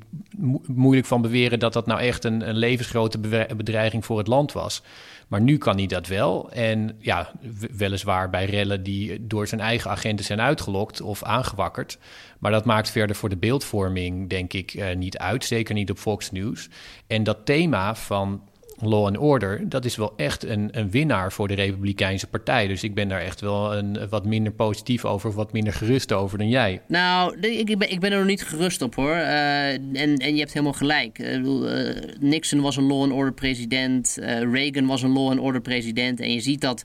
moeilijk 0.66 1.06
van 1.06 1.22
beweren 1.22 1.58
dat 1.58 1.72
dat 1.72 1.86
nou 1.86 2.00
echt 2.00 2.24
een, 2.24 2.48
een 2.48 2.56
levensgrote 2.56 3.18
bedreiging 3.56 4.04
voor 4.04 4.18
het 4.18 4.26
land 4.26 4.52
was. 4.52 4.82
Maar 5.28 5.40
nu 5.40 5.58
kan 5.58 5.76
hij 5.76 5.86
dat 5.86 6.06
wel. 6.06 6.50
En 6.50 6.96
ja, 6.98 7.32
weliswaar 7.76 8.30
bij 8.30 8.44
rellen 8.44 8.82
die 8.82 9.26
door 9.26 9.46
zijn 9.46 9.60
eigen 9.60 9.90
agenten 9.90 10.24
zijn 10.24 10.40
uitgelokt 10.40 11.00
of 11.00 11.22
aangewakkerd. 11.22 11.98
Maar 12.38 12.50
dat 12.50 12.64
maakt 12.64 12.90
verder 12.90 13.16
voor 13.16 13.28
de 13.28 13.36
beeldvorming, 13.36 14.28
denk 14.28 14.52
ik, 14.52 14.74
uh, 14.74 14.94
niet 14.94 15.18
uit. 15.18 15.44
Zeker 15.44 15.74
niet 15.74 15.90
op 15.90 15.98
Fox 15.98 16.30
News. 16.30 16.68
En 17.06 17.22
dat 17.22 17.38
thema 17.44 17.94
van 17.94 18.42
law 18.88 19.06
and 19.06 19.18
order, 19.18 19.68
dat 19.68 19.84
is 19.84 19.96
wel 19.96 20.12
echt 20.16 20.44
een, 20.44 20.68
een 20.72 20.90
winnaar 20.90 21.32
voor 21.32 21.48
de 21.48 21.54
Republikeinse 21.54 22.26
Partij. 22.26 22.66
Dus 22.66 22.82
ik 22.82 22.94
ben 22.94 23.08
daar 23.08 23.20
echt 23.20 23.40
wel 23.40 23.74
een, 23.74 24.08
wat 24.08 24.26
minder 24.26 24.52
positief 24.52 25.04
over 25.04 25.32
wat 25.32 25.52
minder 25.52 25.72
gerust 25.72 26.12
over 26.12 26.38
dan 26.38 26.48
jij. 26.48 26.80
Nou, 26.88 27.40
ik 27.40 27.78
ben, 27.78 27.90
ik 27.90 28.00
ben 28.00 28.12
er 28.12 28.18
nog 28.18 28.26
niet 28.26 28.42
gerust 28.42 28.82
op 28.82 28.94
hoor. 28.94 29.16
Uh, 29.16 29.72
en, 29.72 30.16
en 30.16 30.32
je 30.32 30.38
hebt 30.38 30.52
helemaal 30.52 30.72
gelijk. 30.72 31.18
Uh, 31.18 31.90
Nixon 32.20 32.60
was 32.60 32.76
een 32.76 32.86
law 32.86 33.02
and 33.02 33.12
order 33.12 33.32
president. 33.32 34.18
Reagan 34.52 34.86
was 34.86 35.02
een 35.02 35.12
law 35.12 35.30
and 35.30 35.40
order 35.40 35.60
president. 35.60 36.20
En 36.20 36.32
je 36.32 36.40
ziet 36.40 36.60
dat 36.60 36.84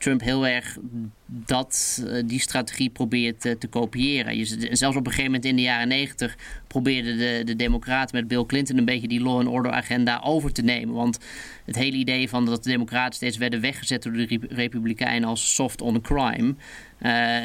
Trump 0.00 0.20
heel 0.20 0.46
erg 0.46 0.78
dat, 1.26 2.02
uh, 2.04 2.22
die 2.26 2.40
strategie 2.40 2.90
probeert 2.90 3.44
uh, 3.44 3.52
te 3.52 3.66
kopiëren. 3.66 4.36
Je, 4.36 4.68
zelfs 4.72 4.96
op 4.96 5.06
een 5.06 5.12
gegeven 5.12 5.24
moment 5.24 5.44
in 5.44 5.56
de 5.56 5.62
jaren 5.62 5.88
negentig 5.88 6.36
probeerden 6.66 7.18
de, 7.18 7.42
de 7.44 7.56
Democraten 7.56 8.16
met 8.16 8.28
Bill 8.28 8.46
Clinton 8.46 8.78
een 8.78 8.84
beetje 8.84 9.08
die 9.08 9.20
law 9.20 9.38
and 9.38 9.48
order 9.48 9.72
agenda 9.72 10.20
over 10.24 10.52
te 10.52 10.62
nemen. 10.62 10.94
Want 10.94 11.18
het 11.64 11.76
hele 11.76 11.96
idee 11.96 12.28
van 12.28 12.44
dat 12.44 12.64
de 12.64 12.70
Democraten 12.70 13.14
steeds 13.14 13.36
werden 13.36 13.60
weggezet 13.60 14.02
door 14.02 14.12
de 14.12 14.40
Republikeinen 14.48 15.28
als 15.28 15.54
soft 15.54 15.80
on 15.80 16.00
crime. 16.00 16.54
Uh, 17.00 17.36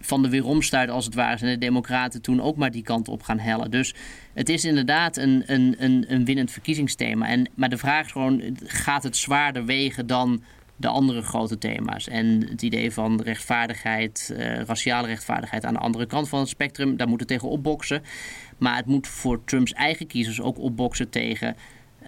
van 0.00 0.22
de 0.22 0.28
weeromstuit 0.28 0.90
als 0.90 1.04
het 1.04 1.14
ware 1.14 1.38
zijn 1.38 1.52
de 1.52 1.58
Democraten 1.58 2.22
toen 2.22 2.40
ook 2.40 2.56
maar 2.56 2.70
die 2.70 2.82
kant 2.82 3.08
op 3.08 3.22
gaan 3.22 3.38
hellen. 3.38 3.70
Dus 3.70 3.94
het 4.34 4.48
is 4.48 4.64
inderdaad 4.64 5.16
een, 5.16 5.42
een, 5.46 5.74
een, 5.78 6.04
een 6.08 6.24
winnend 6.24 6.50
verkiezingsthema. 6.50 7.28
En, 7.28 7.48
maar 7.54 7.68
de 7.68 7.78
vraag 7.78 8.04
is 8.04 8.12
gewoon: 8.12 8.56
gaat 8.64 9.02
het 9.02 9.16
zwaarder 9.16 9.64
wegen 9.64 10.06
dan 10.06 10.42
de 10.80 10.88
andere 10.88 11.22
grote 11.22 11.58
thema's. 11.58 12.08
En 12.08 12.48
het 12.48 12.62
idee 12.62 12.92
van 12.92 13.20
rechtvaardigheid, 13.20 14.30
uh, 14.32 14.60
raciale 14.60 15.06
rechtvaardigheid 15.06 15.64
aan 15.64 15.74
de 15.74 15.80
andere 15.80 16.06
kant 16.06 16.28
van 16.28 16.38
het 16.38 16.48
spectrum, 16.48 16.96
daar 16.96 17.08
moet 17.08 17.18
het 17.18 17.28
tegen 17.28 17.48
opboksen. 17.48 18.02
Maar 18.58 18.76
het 18.76 18.86
moet 18.86 19.06
voor 19.06 19.44
Trumps 19.44 19.72
eigen 19.72 20.06
kiezers 20.06 20.40
ook 20.40 20.58
opboksen 20.58 21.10
tegen 21.10 21.56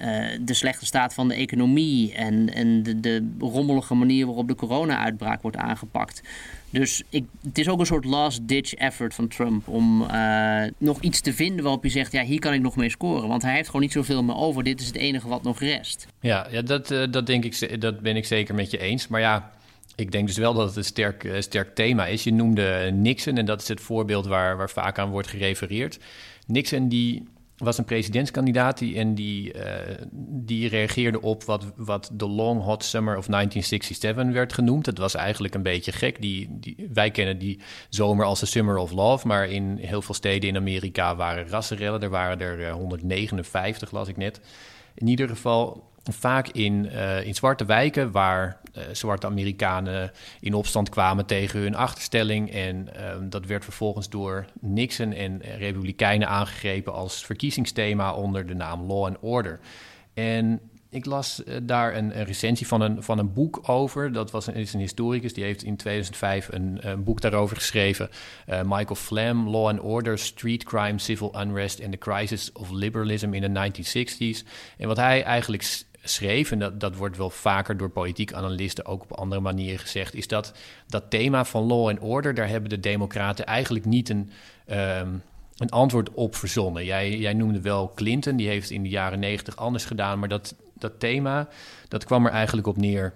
uh, 0.00 0.26
de 0.40 0.54
slechte 0.54 0.86
staat 0.86 1.14
van 1.14 1.28
de 1.28 1.34
economie 1.34 2.14
en, 2.14 2.54
en 2.54 2.82
de, 2.82 3.00
de 3.00 3.28
rommelige 3.38 3.94
manier 3.94 4.26
waarop 4.26 4.48
de 4.48 4.54
corona-uitbraak 4.54 5.42
wordt 5.42 5.56
aangepakt. 5.56 6.22
Dus 6.70 7.02
ik, 7.08 7.24
het 7.42 7.58
is 7.58 7.68
ook 7.68 7.80
een 7.80 7.86
soort 7.86 8.04
last-ditch 8.04 8.74
effort 8.74 9.14
van 9.14 9.28
Trump 9.28 9.68
om 9.68 10.02
uh, 10.02 10.62
nog 10.78 11.00
iets 11.00 11.20
te 11.20 11.32
vinden 11.32 11.62
waarop 11.62 11.84
je 11.84 11.90
zegt: 11.90 12.12
ja, 12.12 12.24
hier 12.24 12.38
kan 12.38 12.52
ik 12.52 12.60
nog 12.60 12.76
mee 12.76 12.90
scoren. 12.90 13.28
Want 13.28 13.42
hij 13.42 13.54
heeft 13.54 13.66
gewoon 13.66 13.80
niet 13.80 13.92
zoveel 13.92 14.22
meer 14.22 14.36
over. 14.36 14.62
Dit 14.62 14.80
is 14.80 14.86
het 14.86 14.96
enige 14.96 15.28
wat 15.28 15.42
nog 15.42 15.60
rest. 15.60 16.06
Ja, 16.20 16.46
ja 16.50 16.62
dat, 16.62 16.90
uh, 16.90 17.04
dat, 17.10 17.26
denk 17.26 17.44
ik, 17.44 17.80
dat 17.80 18.00
ben 18.00 18.16
ik 18.16 18.24
zeker 18.24 18.54
met 18.54 18.70
je 18.70 18.78
eens. 18.78 19.08
Maar 19.08 19.20
ja. 19.20 19.50
Ik 19.96 20.12
denk 20.12 20.26
dus 20.26 20.36
wel 20.36 20.54
dat 20.54 20.66
het 20.66 20.76
een 20.76 20.84
sterk, 20.84 21.28
sterk 21.38 21.74
thema 21.74 22.06
is. 22.06 22.24
Je 22.24 22.32
noemde 22.32 22.90
Nixon 22.92 23.36
en 23.36 23.44
dat 23.44 23.62
is 23.62 23.68
het 23.68 23.80
voorbeeld 23.80 24.26
waar, 24.26 24.56
waar 24.56 24.70
vaak 24.70 24.98
aan 24.98 25.10
wordt 25.10 25.28
gerefereerd. 25.28 25.98
Nixon 26.46 26.88
die 26.88 27.22
was 27.60 27.78
een 27.78 27.84
presidentskandidaat 27.84 28.78
die, 28.78 28.96
en 28.96 29.14
die, 29.14 29.54
uh, 29.54 29.62
die 30.30 30.68
reageerde 30.68 31.22
op 31.22 31.44
wat, 31.44 31.64
wat 31.76 32.10
de 32.12 32.28
Long 32.28 32.62
Hot 32.62 32.84
Summer 32.84 33.16
of 33.16 33.26
1967 33.26 34.34
werd 34.34 34.52
genoemd. 34.52 34.86
Het 34.86 34.98
was 34.98 35.14
eigenlijk 35.14 35.54
een 35.54 35.62
beetje 35.62 35.92
gek. 35.92 36.20
Die, 36.20 36.48
die, 36.50 36.88
wij 36.92 37.10
kennen 37.10 37.38
die 37.38 37.60
zomer 37.88 38.24
als 38.24 38.40
de 38.40 38.46
Summer 38.46 38.76
of 38.76 38.92
Love, 38.92 39.26
maar 39.26 39.48
in 39.48 39.76
heel 39.76 40.02
veel 40.02 40.14
steden 40.14 40.48
in 40.48 40.56
Amerika 40.56 41.16
waren 41.16 41.48
rassenrellen. 41.48 42.02
Er 42.02 42.10
waren 42.10 42.40
er 42.40 42.70
159, 42.70 43.90
las 43.90 44.08
ik 44.08 44.16
net. 44.16 44.40
In 44.94 45.06
ieder 45.06 45.28
geval 45.28 45.88
vaak 46.02 46.48
in, 46.48 46.84
uh, 46.92 47.26
in 47.26 47.34
zwarte 47.34 47.64
wijken 47.64 48.10
waar 48.10 48.59
uh, 48.76 48.82
zwarte 48.92 49.26
Amerikanen 49.26 50.12
in 50.40 50.54
opstand 50.54 50.88
kwamen 50.88 51.26
tegen 51.26 51.60
hun 51.60 51.74
achterstelling. 51.74 52.50
En 52.50 52.88
uh, 52.96 53.14
dat 53.22 53.46
werd 53.46 53.64
vervolgens 53.64 54.08
door 54.08 54.44
Nixon 54.60 55.12
en 55.12 55.40
Republikeinen 55.58 56.28
aangegrepen 56.28 56.92
als 56.92 57.24
verkiezingsthema 57.24 58.14
onder 58.14 58.46
de 58.46 58.54
naam 58.54 58.86
Law 58.86 59.04
and 59.04 59.16
Order. 59.20 59.60
En 60.14 60.60
ik 60.90 61.04
las 61.04 61.42
uh, 61.44 61.56
daar 61.62 61.96
een, 61.96 62.18
een, 62.18 62.24
recensie 62.24 62.66
van 62.66 62.80
een, 62.80 63.02
van 63.02 63.18
een 63.18 63.32
boek 63.32 63.68
over. 63.68 64.12
Dat 64.12 64.30
was 64.30 64.46
een, 64.46 64.54
is 64.54 64.72
een 64.72 64.80
historicus, 64.80 65.34
die 65.34 65.44
heeft 65.44 65.62
in 65.62 65.76
2005 65.76 66.48
een, 66.52 66.78
een 66.80 67.04
boek 67.04 67.20
daarover 67.20 67.56
geschreven. 67.56 68.10
Uh, 68.48 68.60
Michael 68.62 68.94
Flam, 68.94 69.48
Law 69.48 69.66
and 69.66 69.80
Order, 69.80 70.18
Street 70.18 70.64
Crime, 70.64 70.98
Civil 70.98 71.34
Unrest 71.40 71.82
and 71.82 71.92
the 71.92 71.98
Crisis 71.98 72.52
of 72.52 72.70
Liberalism 72.70 73.32
in 73.32 73.52
the 73.52 73.72
1960s. 73.72 74.46
En 74.76 74.88
wat 74.88 74.96
hij 74.96 75.22
eigenlijk 75.22 75.84
schreef, 76.02 76.50
en 76.50 76.58
dat, 76.58 76.80
dat 76.80 76.96
wordt 76.96 77.16
wel 77.16 77.30
vaker 77.30 77.76
door 77.76 77.90
politiek 77.90 78.32
analisten 78.32 78.86
ook 78.86 79.02
op 79.02 79.12
andere 79.12 79.40
manieren 79.40 79.78
gezegd, 79.78 80.14
is 80.14 80.28
dat 80.28 80.52
dat 80.86 81.10
thema 81.10 81.44
van 81.44 81.62
law 81.62 81.88
and 81.88 82.00
order, 82.00 82.34
daar 82.34 82.48
hebben 82.48 82.70
de 82.70 82.80
democraten 82.80 83.46
eigenlijk 83.46 83.84
niet 83.84 84.08
een, 84.08 84.30
um, 84.70 85.22
een 85.56 85.70
antwoord 85.70 86.10
op 86.10 86.36
verzonnen. 86.36 86.84
Jij, 86.84 87.18
jij 87.18 87.32
noemde 87.32 87.60
wel 87.60 87.92
Clinton, 87.94 88.36
die 88.36 88.48
heeft 88.48 88.70
in 88.70 88.82
de 88.82 88.88
jaren 88.88 89.18
negentig 89.18 89.56
anders 89.56 89.84
gedaan, 89.84 90.18
maar 90.18 90.28
dat, 90.28 90.54
dat 90.74 91.00
thema, 91.00 91.48
dat 91.88 92.04
kwam 92.04 92.26
er 92.26 92.32
eigenlijk 92.32 92.66
op 92.66 92.76
neer. 92.76 93.14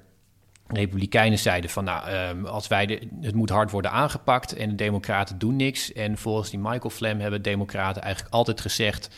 Republikeinen 0.67 1.39
zeiden 1.39 1.71
van, 1.71 1.85
nou, 1.85 2.11
um, 2.11 2.47
als 2.47 2.69
wij 2.69 2.87
de, 2.87 3.09
het 3.21 3.35
moet 3.35 3.51
hard 3.51 3.71
worden 3.71 3.91
aangepakt 3.91 4.53
en 4.53 4.69
de 4.69 4.75
Democraten 4.75 5.39
doen 5.39 5.57
niks. 5.57 5.93
En 5.93 6.19
volgens 6.19 6.51
die 6.51 6.59
Michael 6.59 6.91
Flam 6.91 7.21
hebben 7.21 7.43
Democraten 7.43 8.03
eigenlijk 8.03 8.35
altijd 8.35 8.61
gezegd: 8.61 9.09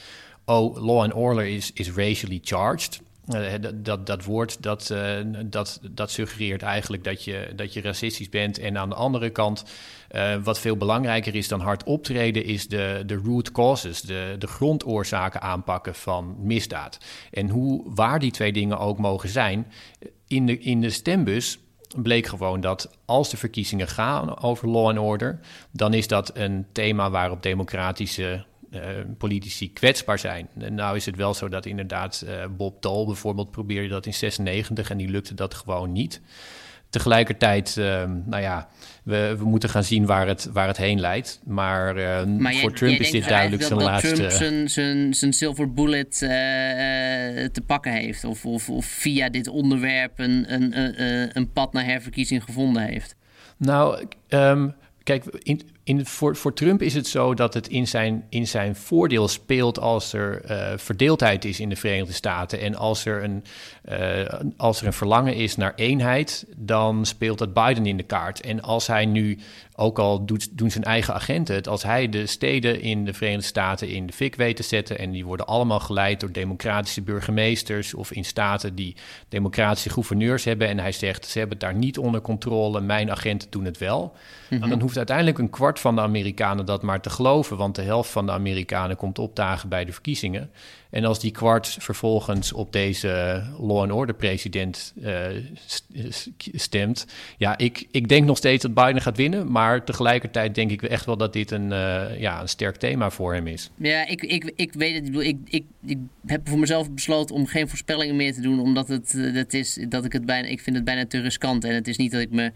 oh, 0.44 0.84
law 0.84 1.00
and 1.00 1.12
order 1.12 1.46
is, 1.46 1.72
is 1.72 1.90
racially 1.90 2.40
charged. 2.42 3.00
Uh, 3.34 3.52
dat, 3.74 4.06
dat 4.06 4.24
woord 4.24 4.62
dat, 4.62 4.90
uh, 4.92 5.16
dat, 5.44 5.80
dat 5.90 6.10
suggereert 6.10 6.62
eigenlijk 6.62 7.04
dat 7.04 7.24
je, 7.24 7.52
dat 7.56 7.72
je 7.72 7.80
racistisch 7.80 8.28
bent. 8.28 8.58
En 8.58 8.78
aan 8.78 8.88
de 8.88 8.94
andere 8.94 9.30
kant, 9.30 9.64
uh, 10.10 10.36
wat 10.42 10.58
veel 10.58 10.76
belangrijker 10.76 11.34
is 11.34 11.48
dan 11.48 11.60
hard 11.60 11.84
optreden, 11.84 12.44
is 12.44 12.68
de, 12.68 13.02
de 13.06 13.14
root 13.14 13.52
causes, 13.52 14.00
de, 14.00 14.34
de 14.38 14.46
grondoorzaken 14.46 15.40
aanpakken 15.40 15.94
van 15.94 16.36
misdaad. 16.38 16.98
En 17.30 17.48
hoe 17.48 17.94
waar 17.94 18.18
die 18.18 18.30
twee 18.30 18.52
dingen 18.52 18.78
ook 18.78 18.98
mogen 18.98 19.28
zijn, 19.28 19.66
in 20.26 20.46
de, 20.46 20.58
in 20.58 20.80
de 20.80 20.90
stembus 20.90 21.58
bleek 21.96 22.26
gewoon 22.26 22.60
dat 22.60 22.96
als 23.04 23.30
de 23.30 23.36
verkiezingen 23.36 23.88
gaan 23.88 24.38
over 24.38 24.68
law 24.68 24.88
and 24.88 24.98
order, 24.98 25.40
dan 25.70 25.94
is 25.94 26.08
dat 26.08 26.30
een 26.34 26.66
thema 26.72 27.10
waarop 27.10 27.42
democratische 27.42 28.44
uh, 28.70 28.80
politici 29.18 29.72
kwetsbaar 29.72 30.18
zijn. 30.18 30.48
En 30.58 30.74
nou 30.74 30.96
is 30.96 31.06
het 31.06 31.16
wel 31.16 31.34
zo 31.34 31.48
dat 31.48 31.66
inderdaad 31.66 32.24
uh, 32.26 32.44
Bob 32.56 32.82
Dole 32.82 33.06
bijvoorbeeld 33.06 33.50
probeerde 33.50 33.88
dat 33.88 34.06
in 34.06 34.14
96 34.14 34.90
en 34.90 34.96
die 34.96 35.08
lukte 35.08 35.34
dat 35.34 35.54
gewoon 35.54 35.92
niet. 35.92 36.20
Tegelijkertijd, 36.90 37.76
uh, 37.78 37.84
nou 38.24 38.42
ja, 38.42 38.68
we, 39.02 39.34
we, 39.38 39.44
moeten 39.44 39.68
gaan 39.68 39.84
zien 39.84 40.06
waar 40.06 40.26
het, 40.26 40.48
waar 40.52 40.66
het 40.66 40.76
heen 40.76 41.00
leidt. 41.00 41.40
Maar, 41.44 41.94
maar 41.94 42.52
voor 42.52 42.70
jij, 42.70 42.78
Trump 42.78 42.92
jij 42.92 43.00
is 43.00 43.10
dit 43.10 43.28
duidelijk 43.28 43.62
zijn 43.62 43.78
dat 43.78 43.88
laatste... 43.88 44.14
Trump 44.14 44.30
zijn, 44.30 44.70
zijn, 44.70 45.14
zijn 45.14 45.32
silver 45.32 45.72
bullet 45.72 46.18
te 46.18 47.62
pakken 47.66 47.92
heeft. 47.92 48.24
Of, 48.24 48.46
of, 48.46 48.70
of, 48.70 48.86
via 48.86 49.28
dit 49.28 49.48
onderwerp 49.48 50.18
een, 50.18 50.52
een, 50.52 50.80
een, 50.80 51.30
een 51.32 51.52
pad 51.52 51.72
naar 51.72 51.84
herverkiezing 51.84 52.44
gevonden 52.44 52.82
heeft. 52.82 53.16
Nou, 53.56 54.06
um, 54.28 54.74
kijk, 55.02 55.24
in, 55.24 55.60
in, 55.86 56.06
voor, 56.06 56.36
voor 56.36 56.52
Trump 56.52 56.82
is 56.82 56.94
het 56.94 57.06
zo 57.06 57.34
dat 57.34 57.54
het 57.54 57.68
in 57.68 57.86
zijn, 57.86 58.24
in 58.28 58.46
zijn 58.46 58.76
voordeel 58.76 59.28
speelt 59.28 59.78
als 59.78 60.12
er 60.12 60.50
uh, 60.50 60.78
verdeeldheid 60.78 61.44
is 61.44 61.60
in 61.60 61.68
de 61.68 61.76
Verenigde 61.76 62.12
Staten. 62.12 62.60
En 62.60 62.74
als 62.74 63.04
er, 63.04 63.24
een, 63.24 63.44
uh, 63.88 64.40
als 64.56 64.80
er 64.80 64.86
een 64.86 64.92
verlangen 64.92 65.34
is 65.34 65.56
naar 65.56 65.72
eenheid, 65.74 66.46
dan 66.56 67.06
speelt 67.06 67.38
dat 67.38 67.54
Biden 67.54 67.86
in 67.86 67.96
de 67.96 68.02
kaart. 68.02 68.40
En 68.40 68.62
als 68.62 68.86
hij 68.86 69.06
nu, 69.06 69.38
ook 69.76 69.98
al 69.98 70.24
doet, 70.24 70.58
doen 70.58 70.70
zijn 70.70 70.84
eigen 70.84 71.14
agenten 71.14 71.54
het, 71.54 71.68
als 71.68 71.82
hij 71.82 72.08
de 72.08 72.26
steden 72.26 72.80
in 72.80 73.04
de 73.04 73.12
Verenigde 73.12 73.46
Staten 73.46 73.88
in 73.88 74.06
de 74.06 74.12
fik 74.12 74.34
weet 74.34 74.56
te 74.56 74.62
zetten. 74.62 74.98
En 74.98 75.10
die 75.10 75.24
worden 75.24 75.46
allemaal 75.46 75.80
geleid 75.80 76.20
door 76.20 76.32
democratische 76.32 77.02
burgemeesters 77.02 77.94
of 77.94 78.12
in 78.12 78.24
staten 78.24 78.74
die 78.74 78.96
democratische 79.28 79.90
gouverneurs 79.90 80.44
hebben. 80.44 80.68
En 80.68 80.78
hij 80.78 80.92
zegt, 80.92 81.26
ze 81.26 81.38
hebben 81.38 81.58
het 81.58 81.66
daar 81.66 81.76
niet 81.76 81.98
onder 81.98 82.20
controle, 82.20 82.80
mijn 82.80 83.10
agenten 83.10 83.50
doen 83.50 83.64
het 83.64 83.78
wel. 83.78 84.14
Mm 84.50 84.68
Dan 84.68 84.80
hoeft 84.80 84.96
uiteindelijk 84.96 85.38
een 85.38 85.50
kwart 85.50 85.75
van 85.78 85.94
de 85.94 86.00
Amerikanen 86.00 86.66
dat 86.66 86.82
maar 86.82 87.00
te 87.00 87.10
geloven, 87.10 87.56
want 87.56 87.74
de 87.74 87.82
helft 87.82 88.10
van 88.10 88.26
de 88.26 88.32
Amerikanen 88.32 88.96
komt 88.96 89.18
opdagen 89.18 89.68
bij 89.68 89.84
de 89.84 89.92
verkiezingen. 89.92 90.50
En 90.90 91.04
als 91.04 91.20
die 91.20 91.30
kwart 91.30 91.76
vervolgens 91.80 92.52
op 92.52 92.72
deze 92.72 93.42
law 93.58 93.78
and 93.78 93.92
order 93.92 94.14
president 94.14 94.94
uh, 95.02 95.24
stemt, 96.52 97.06
ja, 97.36 97.58
ik, 97.58 97.86
ik 97.90 98.08
denk 98.08 98.26
nog 98.26 98.36
steeds 98.36 98.62
dat 98.62 98.74
Biden 98.74 99.02
gaat 99.02 99.16
winnen, 99.16 99.52
maar 99.52 99.84
tegelijkertijd 99.84 100.54
denk 100.54 100.70
ik 100.70 100.82
echt 100.82 101.04
wel 101.04 101.16
dat 101.16 101.32
dit 101.32 101.50
een, 101.50 101.70
uh, 101.70 102.20
ja, 102.20 102.40
een 102.40 102.48
sterk 102.48 102.76
thema 102.76 103.10
voor 103.10 103.34
hem 103.34 103.46
is. 103.46 103.70
Ja, 103.76 104.06
ik, 104.06 104.22
ik, 104.22 104.52
ik 104.56 104.72
weet 104.72 104.94
het. 104.94 105.14
Ik, 105.14 105.22
ik, 105.22 105.38
ik, 105.44 105.64
ik 105.86 105.98
heb 106.26 106.48
voor 106.48 106.58
mezelf 106.58 106.90
besloten 106.90 107.34
om 107.34 107.46
geen 107.46 107.68
voorspellingen 107.68 108.16
meer 108.16 108.34
te 108.34 108.40
doen, 108.40 108.60
omdat 108.60 108.88
het, 108.88 109.30
dat 109.34 109.52
is, 109.52 109.84
dat 109.88 110.04
ik 110.04 110.12
het 110.12 110.26
bijna, 110.26 110.48
ik 110.48 110.60
vind 110.60 110.76
het 110.76 110.84
bijna 110.84 111.06
te 111.06 111.20
riskant 111.20 111.64
en 111.64 111.74
het 111.74 111.88
is 111.88 111.96
niet 111.96 112.12
dat 112.12 112.20
ik 112.20 112.30
me 112.30 112.52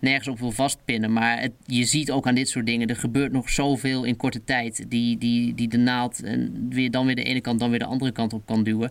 nergens 0.00 0.28
op 0.28 0.38
wil 0.38 0.50
vastpinnen. 0.50 1.12
Maar 1.12 1.48
je 1.66 1.84
ziet 1.84 2.10
ook 2.10 2.26
aan 2.26 2.34
dit 2.34 2.48
soort 2.48 2.66
dingen, 2.66 2.88
er 2.88 2.96
gebeurt 2.96 3.32
nog 3.32 3.50
zoveel 3.50 4.04
in 4.04 4.16
korte 4.16 4.44
tijd. 4.44 4.84
Die, 4.88 5.18
die, 5.18 5.54
die 5.54 5.68
de 5.68 5.78
naald 5.78 6.22
en 6.22 6.66
weer, 6.68 6.90
dan 6.90 7.06
weer 7.06 7.14
de 7.14 7.22
ene 7.22 7.40
kant, 7.40 7.60
dan 7.60 7.70
weer 7.70 7.78
de 7.78 7.84
andere 7.84 8.12
kant 8.12 8.32
op 8.32 8.46
kan 8.46 8.62
duwen. 8.62 8.90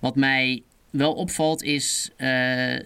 Wat 0.00 0.16
mij 0.16 0.62
wel 0.90 1.12
opvalt 1.12 1.62
is. 1.62 2.10
Uh, 2.18 2.78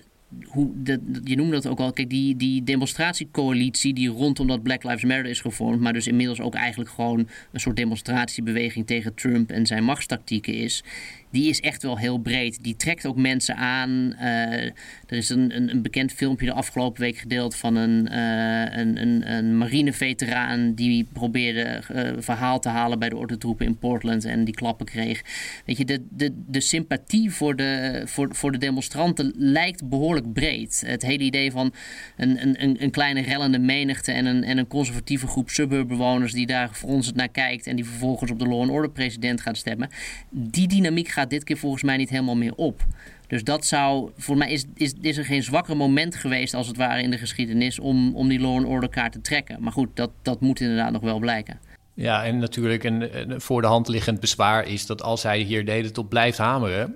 je 1.24 1.36
noemde 1.36 1.52
dat 1.52 1.66
ook 1.66 1.78
al. 1.78 1.92
Kijk, 1.92 2.10
die, 2.10 2.36
die 2.36 2.64
demonstratiecoalitie 2.64 3.94
die 3.94 4.08
rondom 4.08 4.46
dat 4.46 4.62
Black 4.62 4.82
Lives 4.82 5.04
Matter 5.04 5.26
is 5.26 5.40
gevormd, 5.40 5.80
maar 5.80 5.92
dus 5.92 6.06
inmiddels 6.06 6.40
ook 6.40 6.54
eigenlijk 6.54 6.90
gewoon 6.90 7.28
een 7.52 7.60
soort 7.60 7.76
demonstratiebeweging 7.76 8.86
tegen 8.86 9.14
Trump 9.14 9.50
en 9.50 9.66
zijn 9.66 9.84
machtstactieken 9.84 10.54
is 10.54 10.82
die 11.30 11.48
is 11.48 11.60
echt 11.60 11.82
wel 11.82 11.98
heel 11.98 12.18
breed. 12.18 12.62
Die 12.62 12.76
trekt 12.76 13.06
ook 13.06 13.16
mensen 13.16 13.56
aan. 13.56 14.14
Uh, 14.20 14.64
er 15.06 15.16
is 15.16 15.28
een, 15.28 15.56
een, 15.56 15.70
een, 15.70 15.82
bekend 15.82 16.12
filmpje 16.12 16.46
de 16.46 16.52
afgelopen 16.52 17.00
week 17.00 17.16
gedeeld 17.16 17.56
van 17.56 17.76
een, 17.76 18.08
uh, 18.12 18.78
een, 18.78 19.32
een, 19.32 19.58
marineveteraan 19.58 20.74
die 20.74 21.06
probeerde 21.12 21.82
uh, 21.92 22.10
verhaal 22.18 22.60
te 22.60 22.68
halen 22.68 22.98
bij 22.98 23.08
de 23.08 23.16
ordentroepen 23.16 23.66
in 23.66 23.78
Portland 23.78 24.24
en 24.24 24.44
die 24.44 24.54
klappen 24.54 24.86
kreeg. 24.86 25.22
Weet 25.64 25.76
je, 25.76 25.84
de, 25.84 26.04
de, 26.10 26.32
de 26.46 26.60
sympathie 26.60 27.30
voor 27.30 27.56
de, 27.56 28.02
voor, 28.04 28.34
voor 28.34 28.52
de 28.52 28.58
demonstranten 28.58 29.32
lijkt 29.36 29.88
behoorlijk 29.88 30.32
breed. 30.32 30.48
Het 30.87 31.02
hele 31.02 31.25
idee 31.25 31.50
van 31.50 31.73
een, 32.17 32.62
een, 32.62 32.83
een 32.83 32.90
kleine 32.90 33.21
rellende 33.21 33.59
menigte 33.59 34.12
en 34.12 34.26
een, 34.26 34.45
en 34.45 34.59
een 34.59 34.67
conservatieve 34.67 35.26
groep 35.26 35.50
suburbewoners 35.50 36.33
die 36.33 36.47
daar 36.47 36.71
fronsend 36.73 37.17
naar 37.17 37.28
kijkt 37.28 37.67
en 37.67 37.76
die 37.76 37.85
vervolgens 37.85 38.31
op 38.31 38.38
de 38.38 38.47
law 38.47 38.61
and 38.61 38.71
order 38.71 38.90
president 38.90 39.40
gaat 39.40 39.57
stemmen. 39.57 39.88
Die 40.31 40.69
dynamiek 40.69 41.09
gaat 41.09 41.31
dit 41.31 41.45
keer 41.45 41.59
volgens 41.59 41.83
mij 41.83 41.97
niet 41.97 42.11
helemaal 42.11 42.37
meer 42.37 42.55
op. 42.55 42.87
Dus 43.26 43.45
dat 43.45 43.67
zou, 43.67 44.11
voor 44.17 44.37
mij 44.37 44.50
is, 44.50 44.64
is, 44.75 44.95
is 45.00 45.17
er 45.17 45.25
geen 45.25 45.43
zwakker 45.43 45.76
moment 45.76 46.17
geweest 46.17 46.55
als 46.55 46.67
het 46.67 46.76
ware 46.76 47.02
in 47.02 47.11
de 47.11 47.19
geschiedenis 47.19 47.78
om, 47.78 48.14
om 48.17 48.28
die 48.28 48.40
law 48.40 48.57
and 48.57 48.67
order 48.67 48.88
kaart 48.88 49.12
te 49.12 49.21
trekken. 49.21 49.62
Maar 49.62 49.73
goed, 49.73 49.88
dat, 49.95 50.11
dat 50.23 50.40
moet 50.40 50.61
inderdaad 50.61 50.93
nog 50.93 51.02
wel 51.02 51.19
blijken. 51.19 51.59
Ja, 51.95 52.25
en 52.25 52.38
natuurlijk 52.38 52.85
een, 52.85 53.11
voor 53.40 53.61
de 53.61 53.67
hand 53.67 53.88
liggend 53.88 54.21
bezwaar 54.21 54.67
is 54.67 54.87
dat 54.87 55.02
als 55.02 55.23
hij 55.23 55.38
hier 55.38 55.64
de 55.64 55.73
hele 55.73 55.90
tot 55.90 56.09
blijft 56.09 56.38
hameren, 56.38 56.95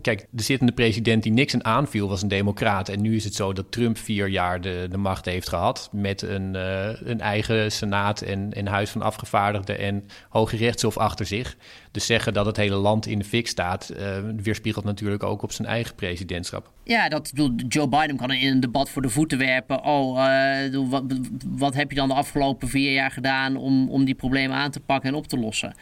Kijk, 0.00 0.26
de 0.30 0.42
zittende 0.42 0.72
president 0.72 1.22
die 1.22 1.32
niks 1.32 1.58
aanviel 1.58 2.08
was 2.08 2.22
een 2.22 2.28
democraat. 2.28 2.88
En 2.88 3.00
nu 3.00 3.16
is 3.16 3.24
het 3.24 3.34
zo 3.34 3.52
dat 3.52 3.72
Trump 3.72 3.98
vier 3.98 4.28
jaar 4.28 4.60
de, 4.60 4.86
de 4.90 4.96
macht 4.96 5.24
heeft 5.24 5.48
gehad. 5.48 5.88
Met 5.92 6.22
een, 6.22 6.54
uh, 6.54 6.88
een 7.02 7.20
eigen 7.20 7.72
senaat 7.72 8.20
en, 8.20 8.52
en 8.52 8.66
huis 8.66 8.90
van 8.90 9.02
afgevaardigden 9.02 9.78
en 9.78 10.04
hoge 10.28 10.56
rechtshof 10.56 10.96
achter 10.96 11.26
zich. 11.26 11.56
Dus 11.90 12.06
zeggen 12.06 12.32
dat 12.32 12.46
het 12.46 12.56
hele 12.56 12.74
land 12.74 13.06
in 13.06 13.18
de 13.18 13.24
fik 13.24 13.48
staat, 13.48 13.92
uh, 13.96 14.16
weerspiegelt 14.36 14.84
natuurlijk 14.84 15.22
ook 15.22 15.42
op 15.42 15.52
zijn 15.52 15.68
eigen 15.68 15.94
presidentschap. 15.94 16.70
Ja, 16.84 17.08
dat 17.08 17.32
Joe 17.68 17.88
Biden 17.88 18.16
kan 18.16 18.32
in 18.32 18.52
een 18.52 18.60
debat 18.60 18.90
voor 18.90 19.02
de 19.02 19.08
voeten 19.08 19.38
werpen. 19.38 19.84
Oh, 19.84 20.18
uh, 20.18 20.90
wat, 20.90 21.04
wat 21.46 21.74
heb 21.74 21.90
je 21.90 21.96
dan 21.96 22.08
de 22.08 22.14
afgelopen 22.14 22.68
vier 22.68 22.92
jaar 22.92 23.10
gedaan 23.10 23.56
om, 23.56 23.90
om 23.90 24.04
die 24.04 24.14
problemen 24.14 24.56
aan 24.56 24.70
te 24.70 24.80
pakken 24.80 25.10
en 25.10 25.16
op 25.16 25.26
te 25.26 25.38
lossen? 25.38 25.74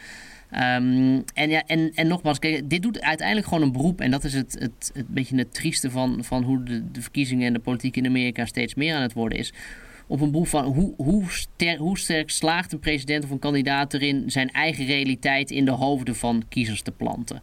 Um, 0.51 1.23
en, 1.33 1.49
ja, 1.49 1.63
en, 1.65 1.91
en 1.95 2.07
nogmaals, 2.07 2.39
kijk, 2.39 2.69
dit 2.69 2.81
doet 2.81 3.01
uiteindelijk 3.01 3.47
gewoon 3.47 3.63
een 3.63 3.71
beroep. 3.71 4.01
En 4.01 4.11
dat 4.11 4.23
is 4.23 4.33
het, 4.33 4.57
het, 4.59 4.91
het 4.93 5.07
beetje 5.07 5.37
het 5.37 5.53
trieste 5.53 5.91
van, 5.91 6.23
van 6.23 6.43
hoe 6.43 6.63
de, 6.63 6.91
de 6.91 7.01
verkiezingen 7.01 7.47
en 7.47 7.53
de 7.53 7.59
politiek 7.59 7.95
in 7.95 8.05
Amerika 8.05 8.45
steeds 8.45 8.75
meer 8.75 8.95
aan 8.95 9.01
het 9.01 9.13
worden 9.13 9.37
is. 9.37 9.53
Op 10.07 10.21
een 10.21 10.31
beroep 10.31 10.47
van 10.47 10.63
hoe, 10.63 10.93
hoe, 10.97 11.23
ster, 11.27 11.77
hoe 11.77 11.97
sterk 11.97 12.29
slaagt 12.29 12.73
een 12.73 12.79
president 12.79 13.23
of 13.23 13.29
een 13.29 13.39
kandidaat 13.39 13.93
erin 13.93 14.31
zijn 14.31 14.51
eigen 14.51 14.85
realiteit 14.85 15.51
in 15.51 15.65
de 15.65 15.71
hoofden 15.71 16.15
van 16.15 16.43
kiezers 16.49 16.81
te 16.81 16.91
planten. 16.91 17.41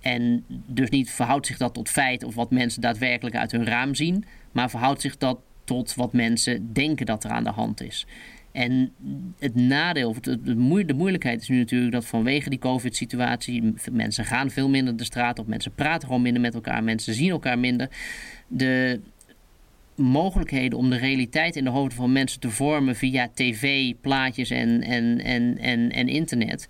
En 0.00 0.44
dus 0.48 0.90
niet 0.90 1.10
verhoudt 1.10 1.46
zich 1.46 1.56
dat 1.56 1.74
tot 1.74 1.88
feit 1.88 2.24
of 2.24 2.34
wat 2.34 2.50
mensen 2.50 2.80
daadwerkelijk 2.80 3.36
uit 3.36 3.52
hun 3.52 3.64
raam 3.64 3.94
zien, 3.94 4.24
maar 4.52 4.70
verhoudt 4.70 5.00
zich 5.00 5.16
dat 5.16 5.38
tot 5.64 5.94
wat 5.94 6.12
mensen 6.12 6.72
denken 6.72 7.06
dat 7.06 7.24
er 7.24 7.30
aan 7.30 7.44
de 7.44 7.50
hand 7.50 7.82
is. 7.82 8.06
En 8.56 8.92
het 9.38 9.54
nadeel, 9.54 10.08
of 10.08 10.20
de, 10.20 10.94
moeilijkheid 10.94 11.40
is 11.40 11.48
nu 11.48 11.58
natuurlijk 11.58 11.92
dat 11.92 12.06
vanwege 12.06 12.50
die 12.50 12.58
COVID-situatie 12.58 13.74
mensen 13.92 14.24
gaan 14.24 14.50
veel 14.50 14.68
minder 14.68 14.96
de 14.96 15.04
straat 15.04 15.38
op, 15.38 15.46
mensen 15.46 15.72
praten 15.74 16.06
gewoon 16.06 16.22
minder 16.22 16.42
met 16.42 16.54
elkaar, 16.54 16.84
mensen 16.84 17.14
zien 17.14 17.30
elkaar 17.30 17.58
minder. 17.58 17.88
De 18.48 19.00
mogelijkheden 19.96 20.78
om 20.78 20.90
de 20.90 20.96
realiteit 20.96 21.56
in 21.56 21.64
de 21.64 21.70
hoofden 21.70 21.96
van 21.96 22.12
mensen 22.12 22.40
te 22.40 22.50
vormen 22.50 22.96
via 22.96 23.30
tv, 23.34 23.94
plaatjes 24.00 24.50
en, 24.50 24.82
en, 24.82 25.20
en, 25.20 25.58
en, 25.58 25.90
en 25.90 26.08
internet 26.08 26.68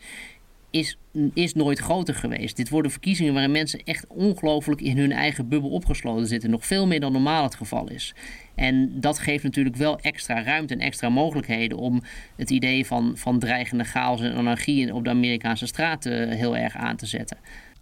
is, 0.71 0.99
is 1.35 1.55
nooit 1.55 1.79
groter 1.79 2.15
geweest. 2.15 2.57
Dit 2.57 2.69
worden 2.69 2.91
verkiezingen 2.91 3.33
waarin 3.33 3.53
mensen 3.53 3.81
echt 3.85 4.07
ongelooflijk 4.07 4.81
in 4.81 4.99
hun 4.99 5.13
eigen 5.13 5.49
bubbel 5.49 5.71
opgesloten 5.71 6.27
zitten. 6.27 6.51
Nog 6.51 6.67
veel 6.67 6.87
meer 6.87 7.01
dan 7.01 7.13
normaal 7.13 7.43
het 7.43 7.55
geval 7.55 7.91
is. 7.91 8.15
En 8.57 9.01
dat 9.01 9.19
geeft 9.19 9.45
natuurlijk 9.45 9.77
wel 9.77 9.99
extra 10.01 10.43
ruimte 10.43 10.75
en 10.75 10.81
extra 10.81 11.09
mogelijkheden 11.09 11.79
om 11.79 12.03
het 12.37 12.51
idee 12.51 12.87
van, 12.87 13.13
van 13.17 13.39
dreigende 13.39 13.85
chaos 13.85 14.21
en 14.21 14.35
anarchie 14.35 14.95
op 14.95 15.05
de 15.05 15.11
Amerikaanse 15.11 15.67
straten 15.67 16.31
heel 16.31 16.57
erg 16.57 16.77
aan 16.77 16.97
te 16.97 17.07
zetten. 17.07 17.37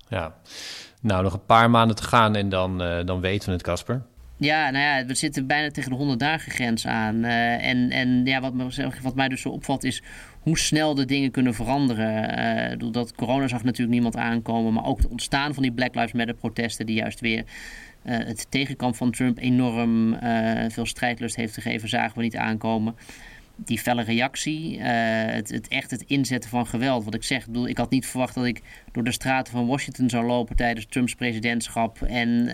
Ja, 0.09 0.35
nou 1.01 1.23
nog 1.23 1.33
een 1.33 1.47
paar 1.47 1.71
maanden 1.71 1.97
te 1.97 2.03
gaan 2.03 2.37
en 2.37 2.49
dan, 2.49 2.83
uh, 2.83 3.05
dan 3.05 3.21
weten 3.21 3.49
we 3.49 3.55
het, 3.55 3.63
Casper. 3.63 4.03
Ja, 4.37 4.71
nou 4.71 4.85
ja, 4.85 5.07
we 5.07 5.15
zitten 5.15 5.47
bijna 5.47 5.71
tegen 5.71 5.91
de 5.91 5.97
100 5.97 6.19
dagen 6.19 6.53
grens 6.53 6.87
aan. 6.87 7.25
Uh, 7.25 7.67
en 7.67 7.91
en 7.91 8.25
ja, 8.25 8.41
wat, 8.41 8.53
wat 9.03 9.15
mij 9.15 9.29
dus 9.29 9.41
zo 9.41 9.49
opvalt 9.49 9.85
is 9.85 10.03
hoe 10.41 10.59
snel 10.59 10.95
de 10.95 11.05
dingen 11.05 11.31
kunnen 11.31 11.55
veranderen. 11.55 12.39
Uh, 12.83 12.93
dat 12.93 13.15
corona 13.15 13.49
zag 13.49 13.63
natuurlijk 13.65 13.93
niemand 13.93 14.17
aankomen, 14.17 14.73
maar 14.73 14.85
ook 14.85 14.97
het 14.97 15.09
ontstaan 15.09 15.55
van 15.55 15.63
die 15.63 15.73
Black 15.73 15.95
Lives 15.95 16.13
Matter 16.13 16.35
protesten 16.35 16.87
die 16.87 16.97
juist 16.97 17.21
weer 17.21 17.45
het 18.05 18.47
tegenkamp 18.49 18.97
van 18.97 19.11
Trump 19.11 19.39
enorm 19.39 20.15
uh, 20.15 20.65
veel 20.69 20.87
strijdlust 20.87 21.37
heeft 21.37 21.55
gegeven, 21.55 21.89
zagen 21.89 22.17
we 22.17 22.23
niet 22.23 22.37
aankomen. 22.37 22.95
Die 23.57 23.79
felle 23.79 24.03
reactie, 24.03 24.81
het, 24.81 25.49
het, 25.51 25.69
echt 25.69 25.91
het 25.91 26.05
inzetten 26.07 26.51
van 26.51 26.67
geweld. 26.67 27.05
Wat 27.05 27.15
ik 27.15 27.23
zeg, 27.23 27.41
ik, 27.41 27.47
bedoel, 27.47 27.69
ik 27.69 27.79
had 27.79 27.91
niet 27.91 28.07
verwacht 28.07 28.35
dat 28.35 28.45
ik 28.45 28.61
door 28.93 29.05
de 29.05 29.13
straten 29.13 29.53
van 29.53 29.67
Washington 29.67 30.11
zou 30.11 30.27
lopen 30.27 30.57
tijdens 30.57 30.87
Trumps 30.87 31.15
presidentschap. 31.15 32.03
En 32.03 32.51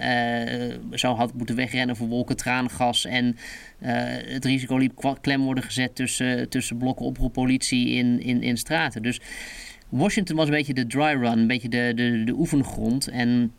zou 0.90 1.16
had 1.16 1.34
moeten 1.34 1.56
wegrennen 1.56 1.96
voor 1.96 2.08
wolken 2.08 2.36
traangas. 2.36 3.04
En 3.04 3.36
het 3.78 4.44
risico 4.44 4.76
liep 4.76 5.16
klem 5.20 5.40
worden 5.42 5.64
gezet 5.64 5.94
tussen, 5.94 6.48
tussen 6.48 6.76
blokken 6.76 7.06
oproeppolitie 7.06 7.88
in, 7.88 8.20
in, 8.20 8.42
in 8.42 8.56
straten. 8.56 9.02
Dus 9.02 9.20
Washington 9.88 10.36
was 10.36 10.46
een 10.46 10.54
beetje 10.54 10.74
de 10.74 10.86
dry 10.86 11.12
run, 11.20 11.38
een 11.38 11.46
beetje 11.46 11.68
de, 11.68 11.92
de, 11.94 12.24
de 12.24 12.32
oefengrond. 12.32 13.08
En 13.08 13.52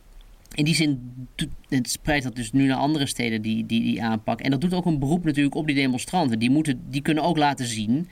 in 0.53 0.65
die 0.65 0.75
zin 0.75 1.13
het 1.69 1.89
spreidt 1.89 2.23
dat 2.23 2.35
dus 2.35 2.51
nu 2.51 2.65
naar 2.65 2.77
andere 2.77 3.05
steden 3.05 3.41
die, 3.41 3.65
die 3.65 3.81
die 3.81 4.03
aanpak. 4.03 4.41
En 4.41 4.51
dat 4.51 4.61
doet 4.61 4.73
ook 4.73 4.85
een 4.85 4.99
beroep 4.99 5.23
natuurlijk 5.23 5.55
op 5.55 5.65
die 5.65 5.75
demonstranten. 5.75 6.39
Die, 6.39 6.49
moeten, 6.49 6.81
die 6.89 7.01
kunnen 7.01 7.23
ook 7.23 7.37
laten 7.37 7.65
zien 7.65 8.07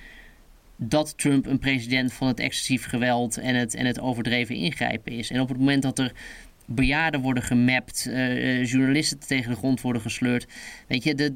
dat 0.75 1.17
Trump 1.17 1.45
een 1.45 1.59
president 1.59 2.13
van 2.13 2.27
het 2.27 2.39
excessief 2.39 2.85
geweld 2.85 3.37
en 3.37 3.55
het, 3.55 3.75
en 3.75 3.85
het 3.85 3.99
overdreven 3.99 4.55
ingrijpen 4.55 5.11
is. 5.11 5.29
En 5.29 5.41
op 5.41 5.49
het 5.49 5.57
moment 5.57 5.81
dat 5.81 5.99
er 5.99 6.11
bejaarden 6.65 7.21
worden 7.21 7.43
gemapt, 7.43 8.07
uh, 8.09 8.65
journalisten 8.65 9.19
tegen 9.19 9.51
de 9.51 9.57
grond 9.57 9.81
worden 9.81 10.01
gesleurd. 10.01 10.47
Weet 10.87 11.03
je, 11.03 11.33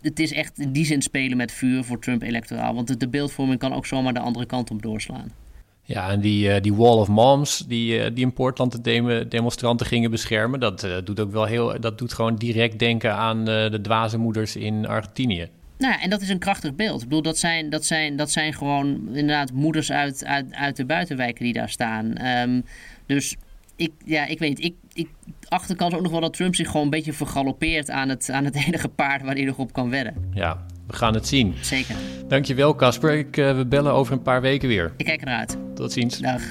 het 0.00 0.20
is 0.20 0.32
echt 0.32 0.58
in 0.58 0.72
die 0.72 0.84
zin 0.84 1.02
spelen 1.02 1.36
met 1.36 1.52
vuur 1.52 1.84
voor 1.84 1.98
Trump 1.98 2.22
electoraal. 2.22 2.74
Want 2.74 2.88
de, 2.88 2.96
de 2.96 3.08
beeldvorming 3.08 3.58
kan 3.58 3.72
ook 3.72 3.86
zomaar 3.86 4.14
de 4.14 4.20
andere 4.20 4.46
kant 4.46 4.70
op 4.70 4.82
doorslaan. 4.82 5.43
Ja, 5.86 6.10
en 6.10 6.20
die, 6.20 6.48
uh, 6.48 6.60
die 6.60 6.74
Wall 6.74 6.96
of 6.96 7.08
Moms 7.08 7.64
die, 7.68 7.98
uh, 7.98 8.04
die 8.14 8.24
in 8.24 8.32
Portland 8.32 8.72
de 8.72 8.80
dem 8.80 9.28
demonstranten 9.28 9.86
gingen 9.86 10.10
beschermen, 10.10 10.60
dat 10.60 10.84
uh, 10.84 10.96
doet 11.04 11.20
ook 11.20 11.32
wel 11.32 11.44
heel, 11.44 11.80
dat 11.80 11.98
doet 11.98 12.12
gewoon 12.12 12.36
direct 12.36 12.78
denken 12.78 13.14
aan 13.14 13.44
de 13.44 13.78
dwaze 13.82 14.18
moeders 14.18 14.56
in 14.56 14.86
Argentinië. 14.86 15.48
Nou 15.78 15.92
ja, 15.92 16.02
en 16.02 16.10
dat 16.10 16.20
is 16.20 16.28
een 16.28 16.38
krachtig 16.38 16.74
beeld. 16.74 17.02
Ik 17.02 17.08
bedoel, 17.08 17.22
dat 17.22 17.38
zijn, 17.38 17.70
dat 17.70 17.84
zijn, 17.84 18.16
dat 18.16 18.30
zijn 18.30 18.52
gewoon 18.54 18.86
inderdaad 19.06 19.52
moeders 19.52 19.92
uit, 19.92 20.24
uit, 20.24 20.54
uit 20.54 20.76
de 20.76 20.84
buitenwijken 20.84 21.44
die 21.44 21.52
daar 21.52 21.70
staan. 21.70 22.14
Ehm, 22.14 22.60
dus 23.06 23.36
ik, 23.76 23.92
ja, 24.04 24.26
ik 24.26 24.38
weet 24.38 24.48
niet. 24.48 24.64
Ik, 24.64 24.74
ik 24.92 25.08
achterkant 25.48 25.94
ook 25.94 26.02
nog 26.02 26.10
wel 26.10 26.20
dat 26.20 26.32
Trump 26.32 26.54
zich 26.54 26.66
gewoon 26.66 26.82
een 26.82 26.90
beetje 26.90 27.12
vergalopeert 27.12 27.90
aan 27.90 28.08
het, 28.08 28.30
aan 28.30 28.44
het 28.44 28.54
enige 28.66 28.88
paard 28.88 29.22
waar 29.22 29.34
hij 29.34 29.44
nog 29.44 29.58
op 29.58 29.72
kan 29.72 29.90
wedden. 29.90 30.14
Ja, 30.34 30.66
we 30.86 30.96
gaan 30.96 31.14
het 31.14 31.28
zien. 31.28 31.54
Zeker. 31.60 31.94
Dankjewel, 32.28 32.74
Casper. 32.74 33.12
Ik, 33.12 33.36
uh, 33.36 33.56
we 33.56 33.66
bellen 33.66 33.92
over 33.92 34.12
een 34.12 34.22
paar 34.22 34.40
weken 34.40 34.68
weer. 34.68 34.92
Ik 34.96 35.04
kijk 35.04 35.20
ernaar 35.20 35.38
uit. 35.38 35.56
Tot 35.74 35.92
ziens. 35.92 36.18
Dag. 36.18 36.42